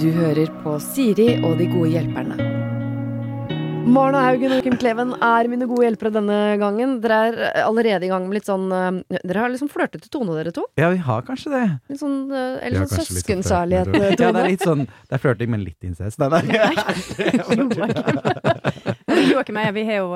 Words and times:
Du 0.00 0.08
hører 0.12 0.48
på 0.64 0.78
Siri 0.82 1.28
og 1.40 1.58
de 1.60 1.66
gode 1.72 1.90
hjelperne. 1.94 2.36
Marna 3.84 4.22
Haugen 4.24 4.48
og 4.56 4.62
Kim 4.64 4.78
Kleven 4.80 5.10
er 5.22 5.48
mine 5.52 5.66
gode 5.68 5.84
hjelpere 5.84 6.10
denne 6.14 6.36
gangen. 6.60 6.94
Dere 7.04 7.16
er 7.28 7.34
allerede 7.66 8.06
i 8.06 8.08
gang 8.10 8.24
med 8.28 8.34
litt 8.38 8.46
sånn 8.48 8.64
eh, 8.72 9.18
Dere 9.20 9.42
har 9.44 9.50
liksom 9.52 9.68
flørtete 9.72 10.08
tone, 10.12 10.32
dere 10.38 10.52
to. 10.56 10.62
Ja, 10.80 10.88
vi 10.92 11.00
har 11.04 11.20
kanskje 11.26 11.50
det. 11.52 11.64
Litt 11.92 12.00
sånn, 12.00 12.16
eh, 12.32 12.64
eller 12.64 12.78
sånn 12.84 12.92
sånn 12.94 13.08
søskenkjærlighet. 13.10 13.88
flørting, 13.92 14.08
eh, 14.08 14.24
Ja, 14.24 14.30
det 14.32 14.40
er 14.44 14.48
litt 14.54 14.64
sånn 14.64 14.82
Det 14.88 15.14
er 15.18 15.22
flørting, 15.24 15.48
men 15.52 15.60
litt 15.66 15.80
incest. 15.84 16.16
Nei, 16.20 16.28
nei. 16.32 16.42
Joakim 19.34 19.56
og 19.60 19.64
jeg 19.68 19.74
vi 19.76 19.84
har 19.88 19.96
jo 20.00 20.08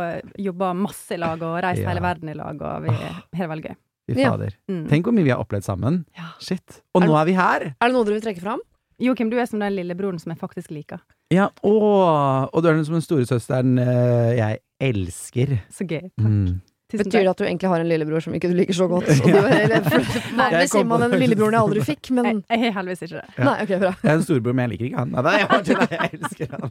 jobba 0.48 0.66
masse 0.76 1.12
i 1.16 1.20
lag 1.20 1.38
og 1.44 1.60
reist 1.64 1.82
Ja. 1.84 1.88
hele 1.92 2.02
verden 2.04 2.28
i 2.32 2.36
lag, 2.38 2.56
og 2.60 2.74
vi 2.88 2.92
har 2.96 3.12
det 3.36 3.48
veldig 3.52 3.66
gøy. 3.68 3.76
Fy 4.14 4.24
Ja. 4.24 4.32
Mm. 4.70 4.86
Tenk 4.88 5.06
hvor 5.08 5.14
mye 5.16 5.26
vi 5.26 5.34
har 5.34 5.42
opplevd 5.42 5.66
sammen. 5.66 6.02
Ja. 6.16 6.32
Shit. 6.40 6.80
Og 6.96 7.04
nå 7.04 7.14
er 7.18 7.28
vi 7.28 7.36
her! 7.36 7.70
Er 7.74 7.90
det 7.90 7.94
noe 7.94 8.06
dere 8.08 8.18
vil 8.18 8.24
trekke 8.24 8.44
fram? 8.44 8.62
Joakim, 8.98 9.28
du 9.30 9.36
er 9.38 9.46
som 9.46 9.60
den 9.62 9.76
lillebroren 9.76 10.18
som 10.18 10.32
jeg 10.32 10.40
faktisk 10.40 10.72
liker. 10.74 10.98
Ja, 11.30 11.50
åh, 11.62 12.48
og 12.48 12.62
du 12.64 12.68
er 12.70 12.74
den 12.74 12.86
som 12.88 12.96
den 12.96 13.04
storesøsteren 13.04 13.78
eh, 13.78 14.32
jeg 14.40 14.58
elsker. 14.80 15.58
Så 15.70 15.86
gøy. 15.86 16.08
Mm. 16.18 16.58
Tusen 16.88 17.04
Betyr 17.04 17.20
det 17.20 17.30
at 17.30 17.38
du 17.38 17.44
egentlig 17.44 17.68
har 17.68 17.82
en 17.84 17.88
lillebror 17.90 18.24
som 18.24 18.34
ikke 18.34 18.48
du 18.48 18.56
liker 18.56 18.72
så 18.74 18.88
godt? 18.88 19.10
Og 19.22 19.28
du, 19.28 19.36
eller, 19.36 19.84
for, 19.84 20.00
vanligvis 20.32 20.72
sier 20.72 20.86
man 20.88 21.04
den 21.04 21.18
lillebroren 21.20 21.58
jeg 21.58 21.66
aldri 21.68 21.84
fikk, 21.84 22.10
men 22.16 22.30
Jeg, 22.32 22.42
jeg 22.48 22.58
har 22.64 22.78
heldigvis 22.80 23.02
ikke 23.04 23.18
det. 23.20 23.26
Ja. 23.36 23.44
Nei, 23.44 23.56
ok, 23.62 23.74
bra. 23.84 23.92
Jeg 24.00 24.10
er 24.10 24.14
en 24.16 24.24
storebror, 24.24 24.56
men 24.56 24.64
jeg 24.64 24.72
liker 24.72 24.88
ikke 24.88 25.04
han. 25.04 25.10
Nei, 25.18 25.36
jeg, 25.36 25.46
jeg 25.92 26.10
elsker 26.16 26.46
han. 26.56 26.70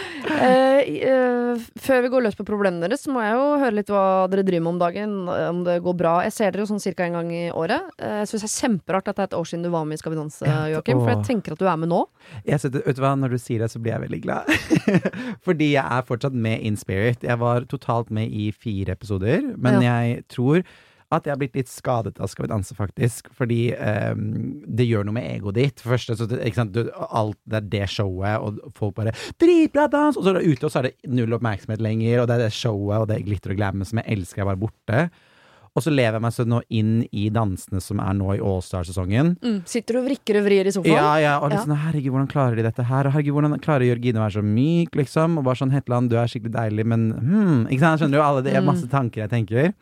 Eh, 0.40 0.80
eh, 1.10 1.64
før 1.80 2.02
vi 2.04 2.10
går 2.12 2.22
løs 2.24 2.36
på 2.38 2.46
problemene 2.48 2.86
deres, 2.88 3.02
så 3.04 3.12
må 3.12 3.20
jeg 3.24 3.34
jo 3.36 3.46
høre 3.60 3.74
litt 3.76 3.90
hva 3.92 4.04
dere 4.32 4.44
driver 4.46 4.64
med 4.66 4.72
om 4.74 4.78
dagen. 4.80 5.14
eh, 5.28 5.48
Om 5.50 5.62
det 5.66 5.76
går 5.84 5.96
bra. 6.00 6.14
Jeg 6.24 6.32
ser 6.32 6.50
dere 6.54 6.64
jo 6.64 6.70
sånn 6.72 6.80
cirka 6.82 7.04
en 7.06 7.12
gang 7.18 7.30
i 7.32 7.42
året. 7.50 7.82
Eh, 7.98 8.20
Jeg 8.20 8.28
syns 8.30 8.44
det 8.46 8.50
er 8.50 8.68
kjemperart 8.68 9.08
at 9.08 9.16
det 9.16 9.22
er 9.24 9.30
et 9.30 9.38
år 9.40 9.48
siden 9.50 9.62
du 9.64 9.70
var 9.70 9.84
med 9.84 9.94
i 9.98 10.02
Skal 10.02 10.12
vi 10.14 10.20
danse, 10.20 10.44
Joakim. 10.74 11.00
For 11.04 11.10
jeg 11.14 11.24
tenker 11.28 11.52
at 11.52 11.58
du 11.58 11.66
er 11.68 11.76
med 11.76 11.88
nå. 11.92 12.02
Jeg 12.46 12.60
setter, 12.60 12.82
vet 12.86 12.96
du 12.96 13.02
hva, 13.02 13.14
Når 13.18 13.30
du 13.30 13.38
sier 13.38 13.58
det, 13.64 13.70
så 13.70 13.78
blir 13.82 13.92
jeg 13.96 14.04
veldig 14.08 14.22
glad. 14.22 14.44
Fordi 15.46 15.72
jeg 15.74 15.84
er 15.84 16.02
fortsatt 16.08 16.32
med 16.34 16.60
in 16.66 16.76
spirit. 16.76 17.22
Jeg 17.22 17.38
var 17.38 17.66
totalt 17.70 18.10
med 18.10 18.30
i 18.30 18.50
fire 18.52 18.92
episoder, 18.96 19.42
men 19.56 19.82
jeg 19.84 20.24
tror 20.28 20.62
at 21.10 21.26
jeg 21.26 21.32
har 21.34 21.40
blitt 21.40 21.56
litt 21.58 21.70
skadet 21.70 22.20
av 22.22 22.30
Skal 22.30 22.46
vi 22.46 22.50
danse, 22.52 22.74
faktisk. 22.78 23.30
Fordi 23.34 23.72
ehm, 23.74 24.28
det 24.66 24.86
gjør 24.86 25.08
noe 25.08 25.16
med 25.16 25.26
egoet 25.26 25.58
ditt. 25.58 25.82
For 25.82 25.96
første, 25.96 26.14
så 26.18 26.28
ikke 26.30 26.60
sant, 26.60 26.76
du, 26.76 26.86
alt 26.94 27.38
det 27.50 27.58
er 27.58 27.66
det 27.72 27.88
showet, 27.90 28.38
og 28.38 28.76
folk 28.78 28.94
bare 29.00 29.14
'Dritbra 29.40 29.88
dans!' 29.90 30.16
Og 30.16 30.22
så 30.24 30.30
er 30.30 30.38
det 30.38 30.46
ute, 30.52 30.64
og 30.66 30.70
så 30.70 30.78
er 30.78 30.90
det 30.90 31.10
null 31.10 31.34
oppmerksomhet 31.34 31.82
lenger, 31.82 32.22
og 32.22 32.30
det 32.30 32.38
er 32.38 32.46
det 32.46 32.54
showet, 32.54 33.02
og 33.02 33.08
det 33.10 33.24
glitter 33.26 33.56
og 33.56 33.58
glammet 33.58 33.90
som 33.90 33.98
jeg 33.98 34.18
elsker, 34.18 34.42
er 34.42 34.50
bare 34.52 34.62
borte. 34.62 35.10
Og 35.78 35.84
så 35.84 35.92
lever 35.94 36.16
jeg 36.18 36.22
meg 36.24 36.32
så 36.34 36.44
nå 36.50 36.58
inn 36.74 36.94
i 37.14 37.28
dansene 37.30 37.78
som 37.82 38.00
er 38.02 38.14
nå 38.18 38.32
i 38.34 38.40
Allstar-sesongen. 38.42 39.36
Sitter 39.70 39.94
du 39.96 40.00
og 40.00 40.08
vrikker 40.08 40.40
og 40.40 40.46
vrir 40.48 40.66
i 40.66 40.72
sofaen? 40.74 40.96
Ja, 40.96 41.12
ja, 41.22 41.34
og 41.38 41.52
liksom, 41.52 41.70
Ja. 41.70 41.78
herregud, 41.86 42.10
hvordan 42.10 42.30
klarer 42.32 42.56
de 42.58 42.64
dette 42.66 42.82
her? 42.88 43.06
Og 43.06 43.12
herregud, 43.14 43.36
hvordan 43.38 43.60
klarer 43.62 43.86
Jørgine 43.86 44.18
å 44.18 44.26
være 44.26 44.42
så 44.42 44.42
myk, 44.42 44.90
liksom? 44.98 45.38
Og 45.38 45.44
bare 45.46 45.60
sånn, 45.62 45.70
Hetland, 45.70 46.10
du 46.10 46.16
er 46.18 46.26
skikkelig 46.26 46.54
deilig, 46.58 46.86
men 46.86 47.12
hmm, 47.14 47.66
Ikke 47.70 47.86
sant, 47.86 48.00
skjønner 48.02 48.18
du? 48.18 48.22
Alle 48.22 48.42
det 48.42 48.54
er 48.54 48.66
masse 48.66 48.88
tanker 48.90 49.22
jeg 49.22 49.30
tenker. 49.30 49.72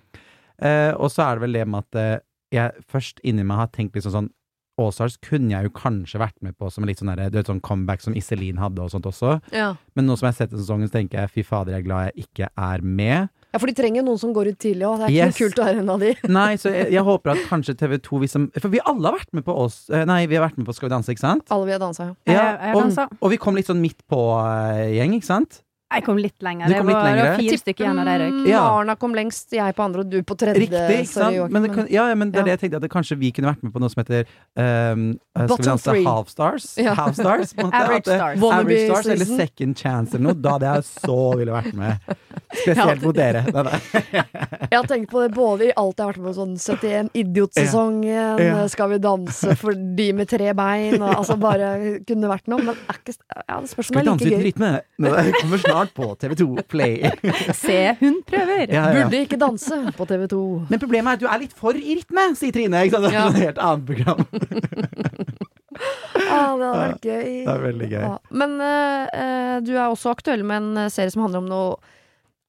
Eh, 0.63 0.93
og 0.97 1.11
så 1.15 1.23
er 1.29 1.39
det 1.39 1.47
vel 1.47 1.53
det 1.61 1.67
med 1.69 1.85
at 1.87 2.01
eh, 2.03 2.19
jeg 2.55 2.85
først 2.91 3.21
inni 3.29 3.45
meg 3.47 3.61
har 3.65 3.71
tenkt 3.75 3.95
liksom 3.99 4.15
sånn 4.15 4.31
Allstars 4.79 5.17
kunne 5.19 5.51
jeg 5.51 5.67
jo 5.67 5.71
kanskje 5.75 6.21
vært 6.23 6.37
med 6.41 6.55
på 6.55 6.69
som 6.71 6.85
litt 6.87 7.01
sånn 7.01 7.09
der, 7.11 7.33
du 7.35 7.39
vet, 7.41 7.49
sånn 7.51 7.59
comeback 7.67 7.99
som 7.99 8.15
Iselin 8.15 8.61
hadde 8.63 8.79
og 8.85 8.93
sånt 8.93 9.09
også. 9.11 9.41
Ja. 9.51 9.73
Men 9.99 10.07
nå 10.07 10.15
som 10.15 10.29
jeg 10.29 10.37
har 10.37 10.39
sett 10.39 10.53
den 10.53 10.61
sesongen, 10.63 10.87
så 10.87 10.95
tenker 11.01 11.19
jeg 11.25 11.33
fy 11.35 11.43
fader, 11.43 11.75
jeg 11.75 11.83
er 11.83 11.87
glad 11.89 12.05
jeg 12.13 12.29
ikke 12.29 12.47
er 12.55 12.85
med. 12.87 13.27
ja, 13.51 13.59
for 13.59 13.67
de 13.67 13.75
trenger 13.75 13.99
jo 13.99 14.05
noen 14.07 14.21
som 14.23 14.31
går 14.37 14.53
ut 14.53 14.59
tidlig 14.63 14.87
òg. 14.87 15.01
Det 15.01 15.09
er 15.09 15.11
ikke 15.11 15.19
Yes. 15.19 15.35
noe 15.35 15.41
kult 15.49 15.59
å 15.59 15.67
være 15.67 15.83
en 15.83 15.91
av 15.97 16.05
de. 16.07 16.13
Nei, 16.39 16.53
så 16.63 16.71
jeg, 16.71 16.93
jeg 16.95 17.03
håper 17.11 17.35
at 17.35 17.43
kanskje 17.51 17.75
TV2 17.83 18.21
vi 18.23 18.29
som, 18.31 18.47
For 18.55 18.71
vi 18.71 18.79
alle 18.87 19.11
har 19.11 19.19
vært 19.19 19.35
med 19.35 19.45
på 19.51 19.57
oss 19.67 19.81
eh, 19.91 20.05
Nei, 20.07 20.21
vi 20.31 20.39
har 20.39 20.47
vært 20.47 20.63
med 20.63 20.71
på 20.71 20.77
Skal 20.79 20.87
vi 20.87 20.95
danse, 20.95 21.11
ikke 21.11 21.27
sant? 21.27 21.51
Alle 21.51 21.67
vi 21.67 21.75
har 21.75 21.83
dansa, 21.83 22.07
ja. 22.13 22.15
Jeg, 22.31 22.39
jeg 22.39 22.79
har 22.79 23.09
og, 23.11 23.19
og 23.19 23.35
vi 23.35 23.41
kom 23.43 23.59
litt 23.59 23.67
sånn 23.67 23.83
midt 23.83 24.07
på-gjeng, 24.07 25.19
ikke 25.19 25.27
sant? 25.35 25.65
Jeg 25.89 26.05
kom 26.05 26.19
litt 26.21 26.43
lenger. 26.45 26.69
Du 26.69 26.75
kom 26.77 26.89
litt 26.91 26.97
var, 26.99 27.07
det 27.17 27.23
var 27.25 27.39
fire 27.41 27.57
stykker 27.63 27.85
igjen 27.87 27.99
av 28.03 28.05
de 28.11 28.15
røyk. 28.21 28.41
Ja. 28.51 28.61
Marna 28.69 28.95
kom 29.01 29.15
lengst, 29.17 29.55
jeg 29.57 29.75
på 29.75 29.85
andre 29.87 30.03
og 30.05 30.11
du 30.13 30.19
på 30.23 30.35
tredje. 30.37 30.61
Riktig, 30.67 30.99
ikke 31.01 31.13
sant? 31.15 31.53
Men 31.55 31.65
det, 31.65 31.71
kan, 31.73 31.87
ja, 31.89 32.05
ja, 32.11 32.15
men 32.15 32.29
det 32.31 32.43
er 32.43 32.45
Ja. 32.45 32.45
det 32.45 32.53
jeg 32.59 32.61
tenkte, 32.65 32.77
at 32.77 32.83
det, 32.85 32.91
kanskje 32.93 33.17
vi 33.17 33.31
kunne 33.33 33.49
vært 33.55 33.63
med 33.65 33.73
på 33.73 33.81
noe 33.81 33.89
som 33.89 34.03
heter 34.05 34.27
um, 34.53 35.17
Skal 35.17 35.47
vi 35.47 35.49
Bottom 35.49 35.65
danse 35.65 35.89
three. 35.89 36.05
half 36.05 36.29
stars? 36.29 36.67
Ja. 36.89 36.93
Half 36.99 37.15
stars 37.17 37.55
måte, 37.57 37.73
Average 37.73 38.05
det- 38.05 38.19
stars. 38.21 38.43
Average 38.43 38.85
stars 38.91 39.07
eller 39.15 39.25
second 39.41 39.79
chance 39.81 40.13
eller 40.15 40.25
noe. 40.29 40.37
Da 40.45 40.53
hadde 40.59 40.75
jeg 40.75 40.85
så 40.93 41.19
ville 41.41 41.57
vært 41.57 41.73
med. 41.73 41.97
Spesielt 42.53 43.03
mot 43.09 43.17
dere. 43.17 43.43
Jeg 43.49 44.77
har 44.77 44.87
tenkt 44.93 45.09
på 45.11 45.25
det 45.25 45.33
både 45.37 45.71
i 45.71 45.73
alt 45.73 45.97
jeg 45.97 46.05
har 46.05 46.13
vært 46.13 46.21
med 46.21 46.29
på, 46.29 46.37
sånn 46.37 46.55
71 46.61 47.11
Idiotsesongen, 47.17 48.39
Ja. 48.45 48.67
Skal 48.69 48.91
vi 48.93 48.99
danse 49.03 49.57
for 49.57 49.73
de 49.73 50.13
med 50.13 50.29
tre 50.29 50.53
bein, 50.53 51.01
og 51.01 51.17
altså 51.23 51.37
bare 51.41 52.01
kunne 52.07 52.29
vært 52.29 52.47
noe. 52.53 52.61
Men 52.63 52.77
er 52.77 53.01
ikke, 53.01 53.17
ja, 53.49 53.61
det 53.61 53.73
like 53.73 53.81
gøy. 53.81 53.89
Skal 53.89 53.97
vi 53.97 54.01
er 54.01 54.09
danse 54.13 54.29
gøy. 54.29 54.43
rytme? 54.51 54.71
Nå, 54.99 55.15
Det 55.17 55.35
kommer 55.41 55.59
snart 55.59 55.77
på 55.87 56.17
TV2 56.19 56.63
Play. 56.69 57.03
Se, 57.55 57.95
hun 58.01 58.23
prøver! 58.27 58.67
Ja, 58.73 58.89
ja. 58.93 59.05
Burde 59.07 59.21
ikke 59.25 59.39
danse 59.39 59.79
på 59.97 60.05
TV2. 60.11 60.41
Men 60.71 60.79
problemet 60.83 61.11
er 61.11 61.13
at 61.15 61.21
du 61.21 61.27
er 61.31 61.39
litt 61.39 61.53
for 61.57 61.73
i 61.79 61.95
rytme, 62.01 62.35
sier 62.37 62.53
Trine. 62.53 62.85
Ikke 62.85 62.97
sant? 62.99 63.05
Det 63.05 63.15
er 63.15 63.19
Ja. 63.19 63.29
et 63.29 63.43
helt 63.47 63.59
annet 63.59 63.87
program. 63.87 64.27
Ah, 66.29 66.57
det 66.59 66.67
hadde 66.67 66.81
vært 66.83 67.05
gøy. 67.07 67.29
Det 67.47 67.53
er 67.53 67.61
veldig 67.63 67.87
gøy. 67.93 68.01
Ja. 68.03 68.15
Men 68.35 68.55
eh, 68.61 69.61
du 69.65 69.71
er 69.77 69.85
også 69.93 70.11
aktuell 70.11 70.43
med 70.45 70.57
en 70.65 70.81
eh, 70.83 70.89
serie 70.93 71.13
som 71.15 71.23
handler 71.23 71.39
om 71.45 71.49
noe 71.49 71.69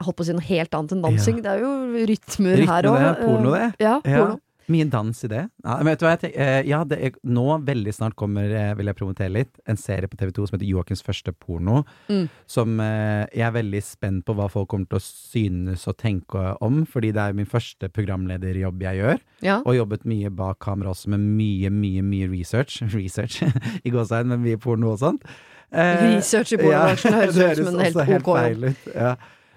holdt 0.04 0.18
på 0.18 0.24
å 0.26 0.28
si 0.30 0.34
noe 0.36 0.48
helt 0.48 0.74
annet 0.76 0.96
enn 0.96 1.04
dansing. 1.06 1.40
Det 1.46 1.52
er 1.54 1.62
jo 1.62 1.70
rytmer 2.10 2.58
Rytme, 2.58 2.72
her 2.72 2.88
òg. 2.90 3.22
porno, 3.22 3.54
det. 3.54 3.68
Ja, 3.84 4.00
Ja. 4.04 4.18
porno. 4.24 4.40
Mye 4.70 4.86
dans 4.86 5.24
i 5.26 5.30
det. 5.32 5.42
Ja, 5.66 5.76
men 5.80 5.88
vet 5.90 6.02
du 6.02 6.06
hva 6.06 6.12
jeg 6.14 6.22
tenker? 6.24 6.42
Eh, 6.46 6.68
Ja, 6.70 6.84
det 6.86 7.00
er, 7.02 7.16
nå 7.26 7.46
veldig 7.66 7.94
snart 7.96 8.16
kommer, 8.20 8.46
eh, 8.54 8.76
vil 8.78 8.86
jeg 8.92 8.98
promotere 9.00 9.32
litt, 9.34 9.60
en 9.66 9.80
serie 9.82 10.08
på 10.08 10.20
TV2 10.20 10.46
som 10.46 10.58
heter 10.60 10.70
Joakims 10.70 11.02
første 11.06 11.34
porno. 11.34 11.84
Mm. 12.08 12.28
Som 12.46 12.80
eh, 12.84 13.26
jeg 13.34 13.48
er 13.48 13.56
veldig 13.56 13.82
spent 13.84 14.26
på 14.28 14.36
hva 14.38 14.46
folk 14.54 14.70
kommer 14.70 14.86
til 14.92 15.00
å 15.00 15.06
synes 15.06 15.88
og 15.90 15.98
tenke 15.98 16.44
om, 16.62 16.84
fordi 16.86 17.12
det 17.18 17.24
er 17.24 17.34
min 17.40 17.50
første 17.50 17.90
programlederjobb 17.90 18.86
jeg 18.86 19.02
gjør. 19.02 19.20
Ja. 19.46 19.58
Og 19.66 19.80
jobbet 19.80 20.06
mye 20.06 20.30
bak 20.30 20.60
kamera 20.62 20.94
også 20.94 21.10
med 21.16 21.26
mye, 21.26 21.74
mye, 21.74 22.06
mye 22.06 22.30
research. 22.30 22.82
Research 23.00 23.42
i 23.84 23.90
gåsehud, 23.94 24.30
men 24.30 24.44
mye 24.46 24.62
porno 24.62 24.94
og 24.94 25.02
sånt. 25.02 25.26
Eh, 25.74 26.16
Research 26.16 26.54
i 26.54 26.62
pornobransjen 26.62 27.14
høres 27.18 27.36
det 27.42 27.52
ut 27.52 27.66
som 27.66 27.74
en 27.74 27.86
helt 27.86 28.26
ok 28.26 28.34
jobb. 28.38 28.88
Ja. 28.94 29.16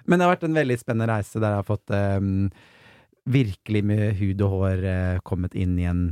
Men 0.09 0.19
det 0.19 0.27
har 0.27 0.33
vært 0.35 0.49
en 0.49 0.57
veldig 0.57 0.77
spennende 0.81 1.13
reise 1.13 1.39
der 1.39 1.53
jeg 1.55 1.61
har 1.61 1.67
fått 1.69 1.93
ehm, 1.95 2.49
virkelig 3.31 3.83
med 3.87 4.17
hud 4.19 4.43
og 4.45 4.55
hår 4.57 4.87
eh, 4.89 5.19
kommet 5.27 5.55
inn 5.59 5.77
i 5.79 5.87
en 5.89 6.05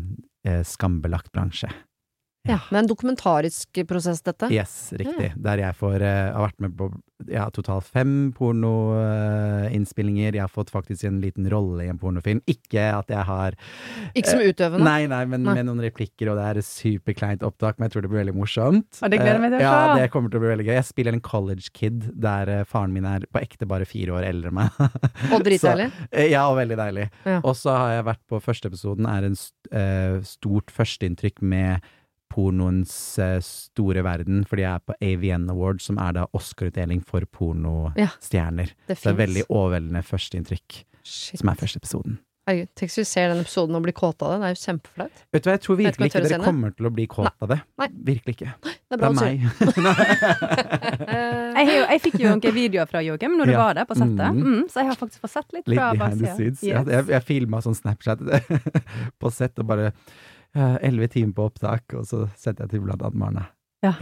eh, 0.46 0.62
skambelagt 0.66 1.32
bransje. 1.34 1.70
Ja, 2.48 2.56
det 2.70 2.76
er 2.76 2.80
en 2.80 2.88
dokumentarisk 2.88 3.82
prosess, 3.88 4.22
dette. 4.24 4.48
Yes, 4.54 4.92
riktig. 4.96 5.34
Der 5.36 5.60
jeg 5.60 5.74
får 5.76 6.00
uh, 6.00 6.32
har 6.38 6.46
vært 6.48 6.60
med 6.64 6.72
på 6.78 6.86
ja, 7.28 7.42
totalt 7.52 7.84
fem 7.84 8.30
pornoinnspillinger. 8.32 10.32
jeg 10.38 10.40
har 10.40 10.48
fått 10.48 10.70
faktisk 10.72 11.04
en 11.04 11.18
liten 11.20 11.44
rolle 11.52 11.84
i 11.84 11.90
en 11.92 11.98
pornofilm. 12.00 12.40
Ikke 12.48 12.80
at 12.96 13.10
jeg 13.12 13.20
har 13.28 13.52
Ikke 14.16 14.30
som 14.32 14.40
utøvende. 14.40 14.80
Nei, 14.86 15.04
nei, 15.10 15.20
men 15.28 15.44
Nei. 15.44 15.54
med 15.58 15.64
noen 15.68 15.82
replikker, 15.84 16.30
og 16.32 16.36
det 16.40 16.46
er 16.48 16.56
et 16.62 16.66
superkleint 16.68 17.44
opptak, 17.46 17.76
men 17.78 17.84
jeg 17.90 17.94
tror 17.96 18.02
det 18.06 18.10
blir 18.14 18.22
veldig 18.24 18.36
morsomt. 18.40 18.88
Og 19.04 19.08
det 19.12 19.18
gleder 19.20 19.36
jeg 19.36 19.44
meg 19.44 19.52
til 19.52 19.58
å 19.58 19.60
Eh, 19.60 19.66
Ja, 19.68 19.94
det 20.00 20.08
kommer 20.16 20.28
til 20.32 20.40
å 20.40 20.42
bli 20.46 20.52
veldig 20.54 20.66
gøy. 20.70 20.74
Jeg 20.80 20.88
spiller 20.88 21.12
en 21.18 21.24
college 21.28 21.68
kid 21.76 22.08
der 22.24 22.44
eh, 22.48 22.64
faren 22.64 22.92
min 22.96 23.04
er 23.04 23.20
på 23.30 23.38
ekte 23.44 23.68
bare 23.68 23.84
fire 23.88 24.10
år 24.16 24.24
eldre 24.32 24.48
enn 24.48 24.56
meg. 24.62 24.68
Og 25.34 25.44
dritdeilig. 25.46 25.90
Eh, 26.10 26.30
Ja, 26.32 26.46
og 26.48 26.56
veldig 26.60 26.76
deilig. 26.80 27.06
Ja. 27.28 27.38
Og 27.44 27.52
så 27.60 27.70
har 27.76 27.90
jeg 27.98 28.08
vært 28.14 28.24
på 28.32 28.40
første 28.40 28.68
episoden, 28.72 29.04
er 29.10 29.22
en 29.28 29.36
st 29.36 29.52
eh, 29.76 30.16
stort 30.24 30.70
førsteinntrykk 30.74 31.42
med 31.44 31.84
pornoens 32.30 32.94
eh, 33.18 33.36
store 33.44 34.04
verden, 34.06 34.44
fordi 34.48 34.62
jeg 34.64 34.72
er 34.78 34.86
på 34.86 34.94
AVN 35.02 35.48
Awards, 35.50 35.84
som 35.90 35.98
er 36.02 36.12
da 36.20 36.26
Oscar-utdeling 36.36 37.02
for 37.06 37.26
pornostjerner. 37.36 38.72
Det 38.88 38.98
det 39.02 39.12
er 39.12 39.20
veldig 39.26 39.44
overveldende 39.50 40.02
førsteinntrykk, 40.06 40.82
som 41.04 41.48
er 41.52 41.58
første 41.62 41.82
episoden. 41.82 42.18
Herregud, 42.48 42.70
tenk 42.74 42.88
hvis 42.90 42.98
vi 43.02 43.04
ser 43.06 43.28
den 43.30 43.42
episoden 43.44 43.76
og 43.76 43.82
blir 43.84 43.94
kåte 43.94 44.24
av 44.26 44.30
det. 44.32 44.38
Det 44.40 44.46
er 44.48 44.54
jo 44.54 44.60
kjempeflaut. 44.64 45.18
Vet 45.36 45.42
du 45.44 45.48
hva, 45.50 45.52
jeg 45.54 45.62
tror 45.66 45.76
virkelig 45.78 46.06
jeg 46.06 46.10
ikke 46.14 46.22
dere 46.32 46.38
kommer 46.46 46.72
til 46.74 46.88
å 46.88 46.90
bli 46.96 47.04
kåt 47.12 47.34
av 47.44 47.50
det. 47.52 47.58
Nei. 47.78 47.88
Virkelig 48.08 48.34
ikke. 48.38 48.54
Det 48.90 48.96
er 48.96 48.98
Det 48.98 48.98
bra 48.98 49.10
er 49.10 49.12
å 49.12 49.18
si. 49.20 49.26
meg. 49.84 49.90
Eh, 51.06 51.50
Jeg, 51.60 51.66
jo, 51.76 51.82
jeg 51.90 52.00
fikk 52.02 52.16
jo 52.22 52.30
noen 52.32 52.54
videoer 52.56 52.88
fra 52.90 53.02
Joakim 53.04 53.36
når 53.38 53.50
du 53.50 53.52
Ja. 53.52 53.58
var 53.60 53.74
der 53.78 53.86
på 53.86 53.94
settet, 53.98 54.32
mm. 54.34 54.40
mm, 54.40 54.64
så 54.72 54.80
jeg 54.80 54.88
har 54.88 54.96
faktisk 54.98 55.20
fått 55.26 55.32
sett 55.34 55.52
litt 55.54 55.68
Litt 55.68 55.78
fra 55.78 55.90
behind 55.98 56.20
the 56.22 56.26
baksida. 56.30 56.34
scenes. 56.38 56.62
Yes. 56.64 56.72
Ja, 56.72 56.82
jeg 56.96 57.12
jeg 57.12 57.26
filma 57.28 57.60
sånn 57.62 57.76
Snapchat 57.78 58.18
på 59.20 59.30
sett 59.34 59.58
og 59.62 59.66
bare 59.70 59.92
elleve 60.56 61.08
timer 61.12 61.36
på 61.36 61.50
opptak, 61.50 61.94
og 61.94 62.06
så 62.08 62.24
setter 62.36 62.66
jeg 62.66 62.76
til 62.76 62.86
blant 62.86 63.02
annet 63.06 63.20
Marne. 63.20 63.46
Ja. 63.84 63.94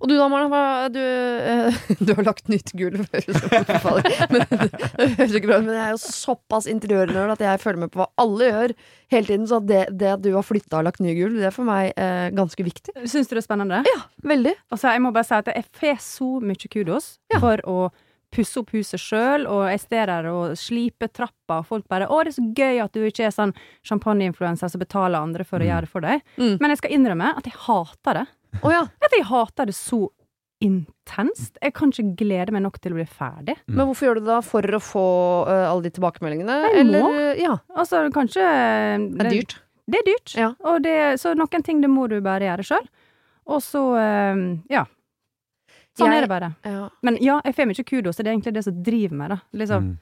Og 0.00 0.08
du 0.08 0.14
da, 0.16 0.26
Marna, 0.30 0.48
hva, 0.48 0.88
du, 0.92 0.98
eh, 1.02 1.74
du 2.06 2.12
har 2.16 2.24
lagt 2.26 2.48
nytt 2.50 2.72
gulv. 2.78 3.02
Det 3.12 5.08
høres 5.18 5.34
ikke 5.36 5.50
bra 5.50 5.58
ut, 5.60 5.66
men 5.66 5.74
jeg 5.74 5.82
er 5.84 5.92
jo 5.94 6.00
såpass 6.02 6.68
interiørnerd 6.70 7.34
at 7.34 7.44
jeg 7.44 7.62
følger 7.62 7.82
med 7.84 7.92
på 7.92 8.00
hva 8.02 8.08
alle 8.22 8.48
gjør 8.48 8.74
hele 9.14 9.26
tiden. 9.28 9.46
Så 9.50 9.60
det, 9.68 9.82
det 10.00 10.10
at 10.16 10.24
du 10.24 10.30
har 10.34 10.46
flytta 10.46 10.80
og 10.80 10.88
lagt 10.88 11.02
nye 11.04 11.16
gulv, 11.18 11.38
det 11.40 11.48
er 11.50 11.54
for 11.54 11.68
meg 11.68 11.92
eh, 12.00 12.28
ganske 12.36 12.66
viktig. 12.66 12.94
Syns 13.04 13.28
du 13.30 13.36
det 13.36 13.42
er 13.42 13.48
spennende? 13.48 13.82
Ja, 13.88 13.98
Veldig. 14.28 14.54
Altså, 14.72 14.92
jeg 14.94 15.04
må 15.04 15.12
bare 15.14 15.28
si 15.28 15.36
at 15.38 15.52
jeg 15.54 15.68
får 15.80 16.02
så 16.04 16.30
mye 16.44 16.72
kudos 16.72 17.14
Ja. 17.34 17.42
for 17.42 17.62
å 17.68 17.78
pusse 18.30 18.58
opp 18.60 18.70
huset 18.76 19.00
sjøl, 19.00 19.46
og 19.48 19.64
jeg 19.70 19.80
står 19.80 20.06
der 20.10 20.26
og 20.30 20.56
sliper 20.60 21.08
trappa, 21.08 21.58
og 21.60 21.66
folk 21.66 21.88
bare 21.88 22.06
'Å, 22.06 22.24
det 22.24 22.28
er 22.34 22.40
så 22.42 22.54
gøy 22.54 22.84
at 22.84 22.92
du 22.92 23.00
ikke 23.06 23.24
er 23.26 23.30
sånn 23.32 23.54
champagneinfluenser 23.88 24.68
som 24.70 24.78
betaler 24.80 25.18
andre 25.20 25.44
for 25.44 25.58
å 25.58 25.64
Mm. 25.64 25.68
gjøre 25.70 25.80
det 25.80 25.88
for 25.88 26.00
deg'. 26.00 26.22
Mm. 26.38 26.58
Men 26.60 26.70
jeg 26.70 26.78
skal 26.78 26.90
innrømme 26.90 27.36
at 27.36 27.44
jeg 27.44 27.54
hater 27.54 28.14
det. 28.14 28.26
Oh, 28.62 28.70
ja. 28.70 28.82
At 29.02 29.12
jeg 29.12 29.24
hater 29.24 29.66
det 29.66 29.74
så 29.74 30.08
intenst. 30.60 31.56
Jeg 31.62 31.72
kan 31.74 31.90
ikke 31.92 32.16
glede 32.18 32.52
meg 32.52 32.62
nok 32.62 32.80
til 32.82 32.92
å 32.92 32.98
bli 32.98 33.06
ferdig. 33.06 33.54
Mm. 33.68 33.76
Men 33.76 33.86
hvorfor 33.86 34.06
gjør 34.08 34.14
du 34.18 34.20
det 34.20 34.32
da? 34.32 34.40
For 34.42 34.62
å 34.62 34.80
få 34.82 35.04
uh, 35.46 35.70
alle 35.70 35.82
de 35.86 35.90
tilbakemeldingene? 35.90 36.56
Jeg 36.74 36.86
må. 36.86 37.02
Eller 37.08 37.38
Ja. 37.38 37.56
Altså, 37.76 38.10
kanskje 38.10 38.42
Det 39.16 39.26
er 39.26 39.30
dyrt. 39.30 39.56
Det 39.88 40.00
er 40.00 40.06
dyrt. 40.10 40.34
Ja. 40.36 40.48
Og 40.64 40.82
det, 40.82 40.96
så 41.20 41.34
noen 41.38 41.62
ting 41.64 41.80
det 41.80 41.88
må 41.88 42.08
du 42.10 42.20
bare 42.20 42.40
gjøre 42.40 42.66
sjøl. 42.66 42.86
Og 43.46 43.62
så, 43.62 43.80
uh, 43.96 44.58
ja. 44.68 44.84
Sånn 45.98 46.12
Jeg- 46.12 46.18
er 46.22 46.26
det 46.26 46.28
bare. 46.30 46.54
Ja. 46.64 46.88
Men 47.02 47.16
ja, 47.20 47.40
jeg 47.44 47.54
får 47.56 47.66
mye 47.72 47.84
kudos, 47.84 48.18
og 48.20 48.24
det 48.24 48.30
er 48.30 48.36
egentlig 48.36 48.54
det 48.54 48.64
som 48.64 48.82
driver 48.82 49.16
meg, 49.16 49.28
da. 49.34 49.38
Liksom, 49.54 49.82
Mm. 49.88 49.98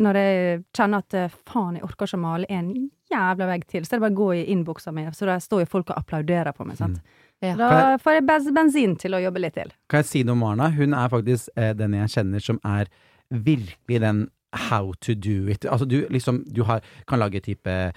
Når 0.00 0.14
jeg 0.14 0.64
kjenner 0.72 0.98
at 1.02 1.14
eh, 1.14 1.28
faen, 1.44 1.74
jeg 1.76 1.82
orker 1.84 2.06
ikke 2.06 2.16
å 2.16 2.20
male 2.22 2.46
en 2.48 2.90
jævla 3.10 3.46
vegg 3.50 3.66
til, 3.66 3.82
så 3.82 3.92
er 3.92 3.98
det 3.98 4.00
bare 4.06 4.14
å 4.14 4.20
gå 4.20 4.28
i 4.38 4.44
innboksa 4.54 4.92
mi, 4.94 5.02
så 5.12 5.26
da 5.26 5.34
står 5.36 5.60
jo 5.60 5.66
folk 5.66 5.90
og 5.90 5.96
applauderer 5.98 6.54
på 6.56 6.64
meg, 6.64 6.78
sant. 6.78 7.00
Ja. 7.42 7.54
Da 7.56 7.96
får 7.98 8.14
jeg 8.20 8.54
bensin 8.54 8.96
til 8.96 9.12
å 9.12 9.20
jobbe 9.20 9.40
litt 9.40 9.54
til. 9.54 9.68
Kan 9.90 9.98
jeg 10.00 10.06
si 10.06 10.22
noe 10.22 10.32
om 10.32 10.38
Marna? 10.38 10.70
Hun 10.70 10.94
er 10.94 11.08
faktisk 11.08 11.48
eh, 11.56 11.72
den 11.74 11.92
jeg 11.92 12.08
kjenner 12.08 12.40
som 12.40 12.60
er 12.64 12.86
virkelig 13.30 14.00
den 14.00 14.30
how 14.52 14.92
to 15.00 15.14
do 15.14 15.46
it. 15.50 15.64
Altså 15.64 15.86
du 15.86 16.06
liksom 16.10 16.44
Du 16.54 16.62
har, 16.64 16.80
kan 17.08 17.18
lage 17.18 17.40
type 17.40 17.70
uh, 17.70 17.92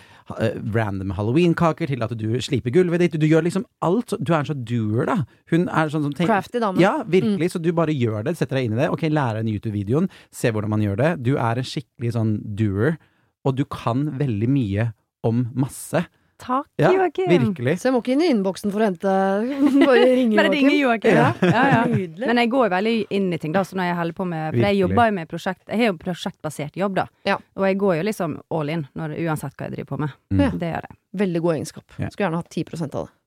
random 0.76 1.14
halloweenkaker 1.18 1.90
til 1.90 2.04
at 2.04 2.14
du 2.18 2.42
sliper 2.42 2.74
gulvet 2.74 3.00
ditt. 3.02 3.20
Du 3.20 3.28
gjør 3.28 3.46
liksom 3.48 3.66
alt. 3.82 4.14
Du 4.20 4.34
er 4.34 4.42
en 4.42 4.50
sånn 4.52 4.66
doer, 4.68 5.06
da. 5.10 5.18
Hun 5.52 5.68
er 5.68 5.94
sånn 5.94 6.06
som 6.06 6.14
tenker 6.14 6.34
Crafty 6.34 6.62
dame. 6.62 6.82
Ja, 6.82 7.00
virkelig. 7.08 7.54
Så 7.54 7.62
du 7.64 7.72
bare 7.74 7.96
gjør 7.96 8.28
det. 8.28 8.36
Setter 8.38 8.60
deg 8.60 8.70
inn 8.70 8.78
i 8.78 8.82
det. 8.84 8.90
Ok, 8.94 9.08
lærer 9.10 9.42
den 9.42 9.54
YouTube-videoen. 9.54 10.10
Se 10.34 10.52
hvordan 10.54 10.74
man 10.76 10.84
gjør 10.86 11.00
det. 11.02 11.12
Du 11.26 11.34
er 11.38 11.62
en 11.62 11.70
skikkelig 11.70 12.14
sånn 12.18 12.36
doer, 12.58 13.00
og 13.44 13.58
du 13.58 13.66
kan 13.66 14.08
veldig 14.20 14.52
mye 14.52 14.92
om 15.26 15.48
masse. 15.58 16.06
Takk, 16.42 16.68
Ja, 16.82 16.90
Joakim. 16.92 17.30
virkelig. 17.30 17.76
Så 17.80 17.88
jeg 17.88 17.94
må 17.96 18.02
ikke 18.02 18.14
inn 18.16 18.24
i 18.26 18.30
innboksen 18.34 18.72
for 18.74 18.82
å 18.82 18.88
hente 18.88 19.12
Bare 19.88 20.08
ringe 20.10 20.38
Bare 20.40 20.52
ringe 20.54 20.74
Joakim. 20.76 21.16
Ja. 21.16 21.30
Ja, 21.42 21.64
ja. 21.72 21.82
Men 22.26 22.42
jeg 22.42 22.52
går 22.54 22.72
veldig 22.74 22.96
inn 23.16 23.28
i 23.34 23.40
ting, 23.42 23.54
da, 23.56 23.64
så 23.68 23.78
når 23.80 23.92
jeg 23.92 23.98
holder 24.02 24.18
på 24.18 24.28
med 24.32 24.58
For 24.58 24.66
jeg 24.68 24.80
jobber 24.82 25.10
jo 25.10 25.16
med 25.20 25.32
prosjekt 25.32 25.64
Jeg 25.70 25.82
har 25.84 25.92
jo 25.92 25.98
prosjektbasert 26.02 26.80
jobb, 26.82 26.98
da. 27.02 27.06
Ja. 27.30 27.38
Og 27.60 27.68
jeg 27.70 27.80
går 27.84 28.00
jo 28.00 28.08
liksom 28.10 28.38
all 28.54 28.74
in, 28.74 28.86
når, 28.98 29.16
uansett 29.28 29.56
hva 29.58 29.70
jeg 29.70 29.78
driver 29.78 29.92
på 29.94 30.02
med. 30.06 30.16
Mm. 30.34 30.58
Det 30.60 30.72
gjør 30.74 30.88
jeg. 30.90 30.98
Veldig 31.24 31.44
god 31.46 31.56
egenskap. 31.60 31.98
Ja. 32.00 32.10
Skulle 32.10 32.28
gjerne 32.30 32.42
hatt 32.42 32.58
10 32.58 32.90
av 32.90 33.04
det. 33.04 33.08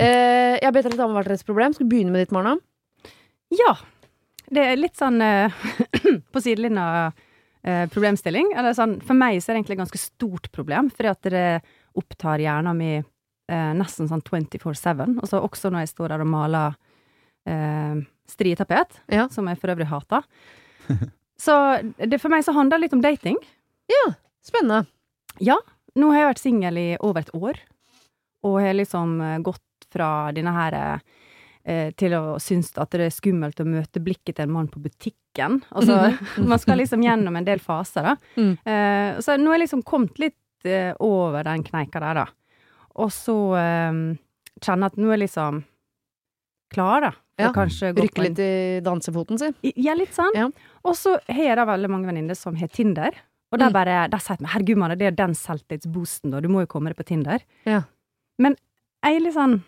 Eh, 0.00 0.54
jeg 0.56 0.64
har 0.64 0.72
bedt 0.72 0.86
deg 0.88 0.94
ta 0.96 1.04
med 1.06 1.18
hvert 1.18 1.28
deres 1.28 1.44
problem. 1.44 1.74
Skal 1.76 1.84
vi 1.84 1.90
begynne 1.92 2.14
med 2.14 2.24
ditt, 2.24 2.32
Marna? 2.34 2.54
Ja. 3.52 3.74
Det 4.48 4.62
er 4.64 4.78
litt 4.80 4.96
sånn 4.98 5.20
eh, 5.22 5.52
på 6.32 6.40
sidelinja 6.42 6.86
eh, 7.64 7.84
problemstilling. 7.92 8.52
Eller 8.56 8.74
sånn, 8.76 8.96
for 9.04 9.16
meg 9.18 9.40
så 9.42 9.50
er 9.52 9.56
det 9.58 9.60
egentlig 9.62 9.76
et 9.78 9.82
ganske 9.84 10.00
stort 10.00 10.50
problem, 10.56 10.88
fordi 10.94 11.12
at 11.12 11.28
det 11.34 11.44
opptar 11.98 12.42
hjernen 12.42 12.76
min 12.78 13.04
eh, 13.50 13.72
nesten 13.78 14.08
sånn 14.10 14.22
24-7. 14.24 15.18
Og 15.20 15.28
så 15.30 15.40
også 15.42 15.70
når 15.72 15.84
jeg 15.84 15.92
står 15.94 16.14
der 16.14 16.24
og 16.24 16.30
maler 16.32 16.76
eh, 17.46 18.02
strietapet, 18.30 19.00
Ja. 19.12 19.28
som 19.28 19.46
jeg 19.50 19.58
for 19.60 19.74
øvrig 19.74 19.86
hater. 19.90 20.24
Så 21.40 21.54
det, 21.98 22.20
for 22.22 22.30
meg 22.32 22.44
så 22.46 22.54
handler 22.56 22.78
det 22.78 22.86
litt 22.86 22.96
om 22.96 23.02
dating. 23.04 23.36
Ja. 23.90 24.14
Spennende. 24.44 24.84
Ja, 25.42 25.56
nå 25.98 26.10
har 26.12 26.20
jeg 26.24 26.30
vært 26.32 26.42
singel 26.44 26.78
i 26.78 26.88
over 27.00 27.24
et 27.24 27.32
år, 27.34 27.58
og 28.44 28.60
har 28.62 28.76
liksom 28.76 29.18
eh, 29.24 29.38
gått 29.44 29.88
fra 29.94 30.30
denne 30.34 30.52
her 30.54 30.76
eh, 31.64 31.90
til 31.98 32.14
å 32.18 32.36
synes 32.42 32.72
at 32.80 32.92
det 32.94 33.06
er 33.08 33.14
skummelt 33.14 33.60
å 33.62 33.66
møte 33.68 34.02
blikket 34.04 34.36
til 34.36 34.46
en 34.46 34.52
mann 34.54 34.68
på 34.72 34.82
butikken. 34.84 35.60
Altså, 35.74 36.14
man 36.50 36.60
skal 36.62 36.80
liksom 36.82 37.02
gjennom 37.04 37.36
en 37.40 37.46
del 37.48 37.62
faser, 37.62 38.10
da. 38.12 38.16
Mm. 38.38 38.52
Eh, 38.64 39.20
så 39.24 39.36
nå 39.40 39.50
har 39.52 39.58
jeg 39.58 39.66
liksom 39.66 39.84
kommet 39.86 40.20
litt 40.22 40.36
eh, 40.66 40.94
over 41.00 41.42
den 41.44 41.62
kneika 41.66 42.00
der, 42.00 42.14
da. 42.14 42.26
Og 42.96 43.10
så 43.12 43.34
eh, 43.58 43.98
kjenner 44.62 44.86
jeg 44.88 44.92
at 44.92 44.96
nå 45.02 45.12
er 45.12 45.22
liksom 45.24 45.62
klar, 46.74 47.00
da. 47.08 47.10
For 47.34 47.42
Ja, 47.48 47.52
kanskje 47.52 47.88
gå 47.96 48.02
Rykke 48.04 48.22
litt 48.28 48.38
i 48.38 48.50
dansefoten, 48.86 49.38
sin. 49.40 49.54
ja, 49.74 49.94
litt 49.98 50.14
sånn. 50.14 50.30
Ja. 50.38 50.48
Og 50.86 50.94
så 50.94 51.16
har 51.26 51.42
jeg 51.48 51.56
da 51.58 51.64
veldig 51.66 51.88
mange 51.90 52.06
venninner 52.06 52.36
som 52.38 52.54
har 52.54 52.68
Tinder. 52.70 53.10
Og 53.50 53.58
der 53.58 53.68
Mm. 53.70 53.72
bare, 53.74 54.08
der 54.08 54.18
sier 54.18 54.36
jeg 54.38 54.48
herregud, 54.52 54.76
Manne, 54.78 54.96
det 54.98 55.06
er 55.06 55.10
den 55.18 55.34
selvtillitsboosten, 55.34 56.30
da. 56.30 56.40
Du 56.40 56.48
må 56.48 56.60
jo 56.62 56.66
komme 56.70 56.90
deg 56.90 56.96
på 56.96 57.04
Tinder. 57.06 57.40
Ja. 57.66 57.82
Men 58.38 58.56
jeg 59.04 59.16
er 59.16 59.20
litt 59.20 59.34
sånn 59.34 59.62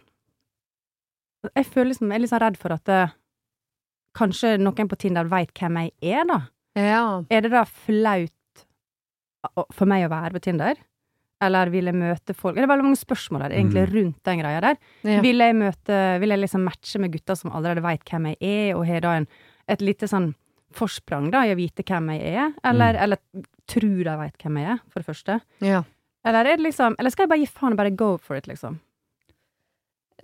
Jeg 1.54 1.66
føler 1.66 1.90
liksom, 1.92 2.08
jeg 2.10 2.16
er 2.16 2.20
litt 2.24 2.30
sånn 2.30 2.40
redd 2.42 2.56
for 2.58 2.72
at 2.74 2.84
det, 2.84 3.12
kanskje 4.16 4.56
noen 4.58 4.88
på 4.90 4.96
Tinder 4.98 5.28
veit 5.30 5.52
hvem 5.54 5.76
jeg 5.78 5.92
er, 6.16 6.24
da. 6.24 6.38
Ja. 6.74 7.22
Er 7.30 7.40
det 7.44 7.50
da 7.52 7.64
flaut 7.64 8.32
for 9.72 9.86
meg 9.86 10.06
å 10.06 10.10
være 10.12 10.32
på 10.36 10.40
Tinder? 10.42 10.74
Eller 11.42 11.68
vil 11.68 11.84
jeg 11.84 11.94
møte 11.94 12.32
folk 12.34 12.54
Det 12.56 12.62
er 12.64 12.70
veldig 12.70 12.84
mange 12.86 12.96
spørsmål 12.96 13.42
her, 13.42 13.50
egentlig 13.50 13.82
Mm. 13.88 13.92
rundt 13.94 14.22
den 14.24 14.38
greia 14.40 14.60
der. 14.60 14.76
ja. 15.04 15.20
Vil 15.20 15.36
jeg 15.38 15.54
møte 15.54 15.98
Vil 16.20 16.28
jeg 16.30 16.38
liksom 16.40 16.64
matche 16.64 16.98
med 16.98 17.12
gutter 17.12 17.36
som 17.36 17.50
allerede 17.52 17.82
veit 17.82 18.04
hvem 18.04 18.26
jeg 18.32 18.36
er, 18.40 18.74
og 18.76 18.86
har 18.86 19.00
da 19.00 19.12
en, 19.16 19.26
et 19.68 19.80
lite 19.80 20.08
sånn 20.08 20.34
forsprang 20.72 21.30
da 21.30 21.42
i 21.44 21.52
å 21.52 21.56
vite 21.56 21.84
hvem 21.84 22.08
jeg 22.18 22.34
er? 22.34 22.52
Eller, 22.64 22.94
Mm. 22.94 23.02
eller 23.02 23.18
tror 23.68 24.04
de 24.04 24.16
veit 24.16 24.38
hvem 24.38 24.56
jeg 24.58 24.66
er, 24.72 24.80
for 24.90 25.00
det 25.00 25.06
første? 25.06 25.40
ja. 25.60 25.82
Eller 26.24 26.40
er 26.40 26.56
det 26.56 26.64
liksom 26.72 26.96
Eller 26.98 27.10
skal 27.10 27.22
jeg 27.24 27.28
bare 27.28 27.38
gi 27.38 27.46
faen 27.46 27.70
og 27.72 27.76
bare 27.76 27.90
go 27.94 28.16
for 28.16 28.34
it, 28.36 28.46
liksom? 28.48 28.80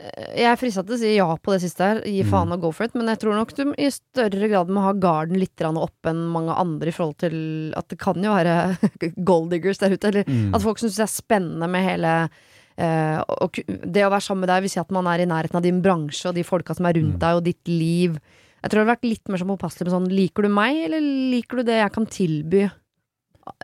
Jeg 0.01 0.49
er 0.49 0.57
frista 0.57 0.83
til 0.83 0.95
å 0.97 0.99
si 0.99 1.11
ja 1.19 1.27
på 1.37 1.53
det 1.53 1.61
siste 1.63 1.85
her. 1.85 1.99
Gi 2.09 2.23
Mm. 2.25 2.31
faen 2.31 2.53
og 2.53 2.61
go 2.63 2.71
for 2.73 2.85
it. 2.85 2.95
Men 2.95 3.07
jeg 3.13 3.19
tror 3.21 3.35
nok 3.37 3.53
du 3.55 3.75
i 3.77 3.91
større 3.93 4.49
grad 4.49 4.69
må 4.73 4.81
ha 4.83 4.93
garden 4.93 5.39
litt 5.39 5.61
opp 5.61 6.03
enn 6.09 6.29
mange 6.33 6.55
andre 6.57 6.89
i 6.89 6.93
forhold 6.97 7.19
til 7.19 7.73
at 7.77 7.89
det 7.89 7.99
kan 7.99 8.15
jo 8.17 8.33
være 8.33 8.79
gold 9.25 9.51
diggers 9.51 9.79
der 9.79 9.91
ute. 9.93 10.09
Eller 10.09 10.25
Mm. 10.25 10.55
at 10.55 10.63
folk 10.63 10.79
syns 10.79 10.97
det 10.97 11.05
er 11.05 11.13
spennende 11.13 11.69
med 11.69 11.85
hele 11.85 12.31
eh, 12.79 13.21
og 13.29 13.53
Det 13.69 14.03
å 14.03 14.11
være 14.11 14.25
sammen 14.25 14.41
med 14.41 14.49
deg 14.49 14.63
vil 14.63 14.71
si 14.71 14.81
at 14.81 14.91
man 14.91 15.07
er 15.07 15.21
i 15.21 15.27
nærheten 15.29 15.57
av 15.57 15.63
din 15.63 15.83
bransje 15.83 16.27
og 16.31 16.35
de 16.35 16.43
folka 16.43 16.75
som 16.75 16.87
er 16.87 16.95
rundt 16.95 17.19
Mm. 17.19 17.19
deg, 17.21 17.37
og 17.37 17.45
ditt 17.45 17.69
liv. 17.69 18.19
Jeg 18.63 18.71
tror 18.71 18.81
det 18.81 18.87
har 18.89 18.97
vært 18.97 19.05
litt 19.11 19.29
mer 19.29 19.39
sånn 19.39 19.59
påpasselig 19.59 19.85
med 19.91 19.93
sånn 19.93 20.09
Liker 20.09 20.43
du 20.43 20.49
meg, 20.49 20.85
eller 20.87 21.01
liker 21.01 21.57
du 21.59 21.63
det 21.65 21.79
jeg 21.83 21.93
kan 21.93 22.07
tilby? 22.07 22.71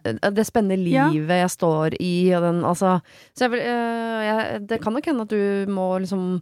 Eh, 0.05 0.31
Det 0.31 0.47
spennende 0.47 0.89
Ja. 0.91 1.09
livet 1.11 1.43
jeg 1.45 1.51
står 1.55 1.95
i, 2.01 2.33
og 2.35 2.43
den 2.43 2.63
altså 2.65 3.01
Så 3.37 3.47
jeg 3.47 3.51
vil 3.53 3.61
eh, 3.61 4.25
jeg, 4.29 4.67
Det 4.67 4.81
kan 4.83 4.93
nok 4.93 5.05
hende 5.07 5.23
at 5.23 5.29
du 5.29 5.67
må 5.73 5.99
liksom 6.01 6.41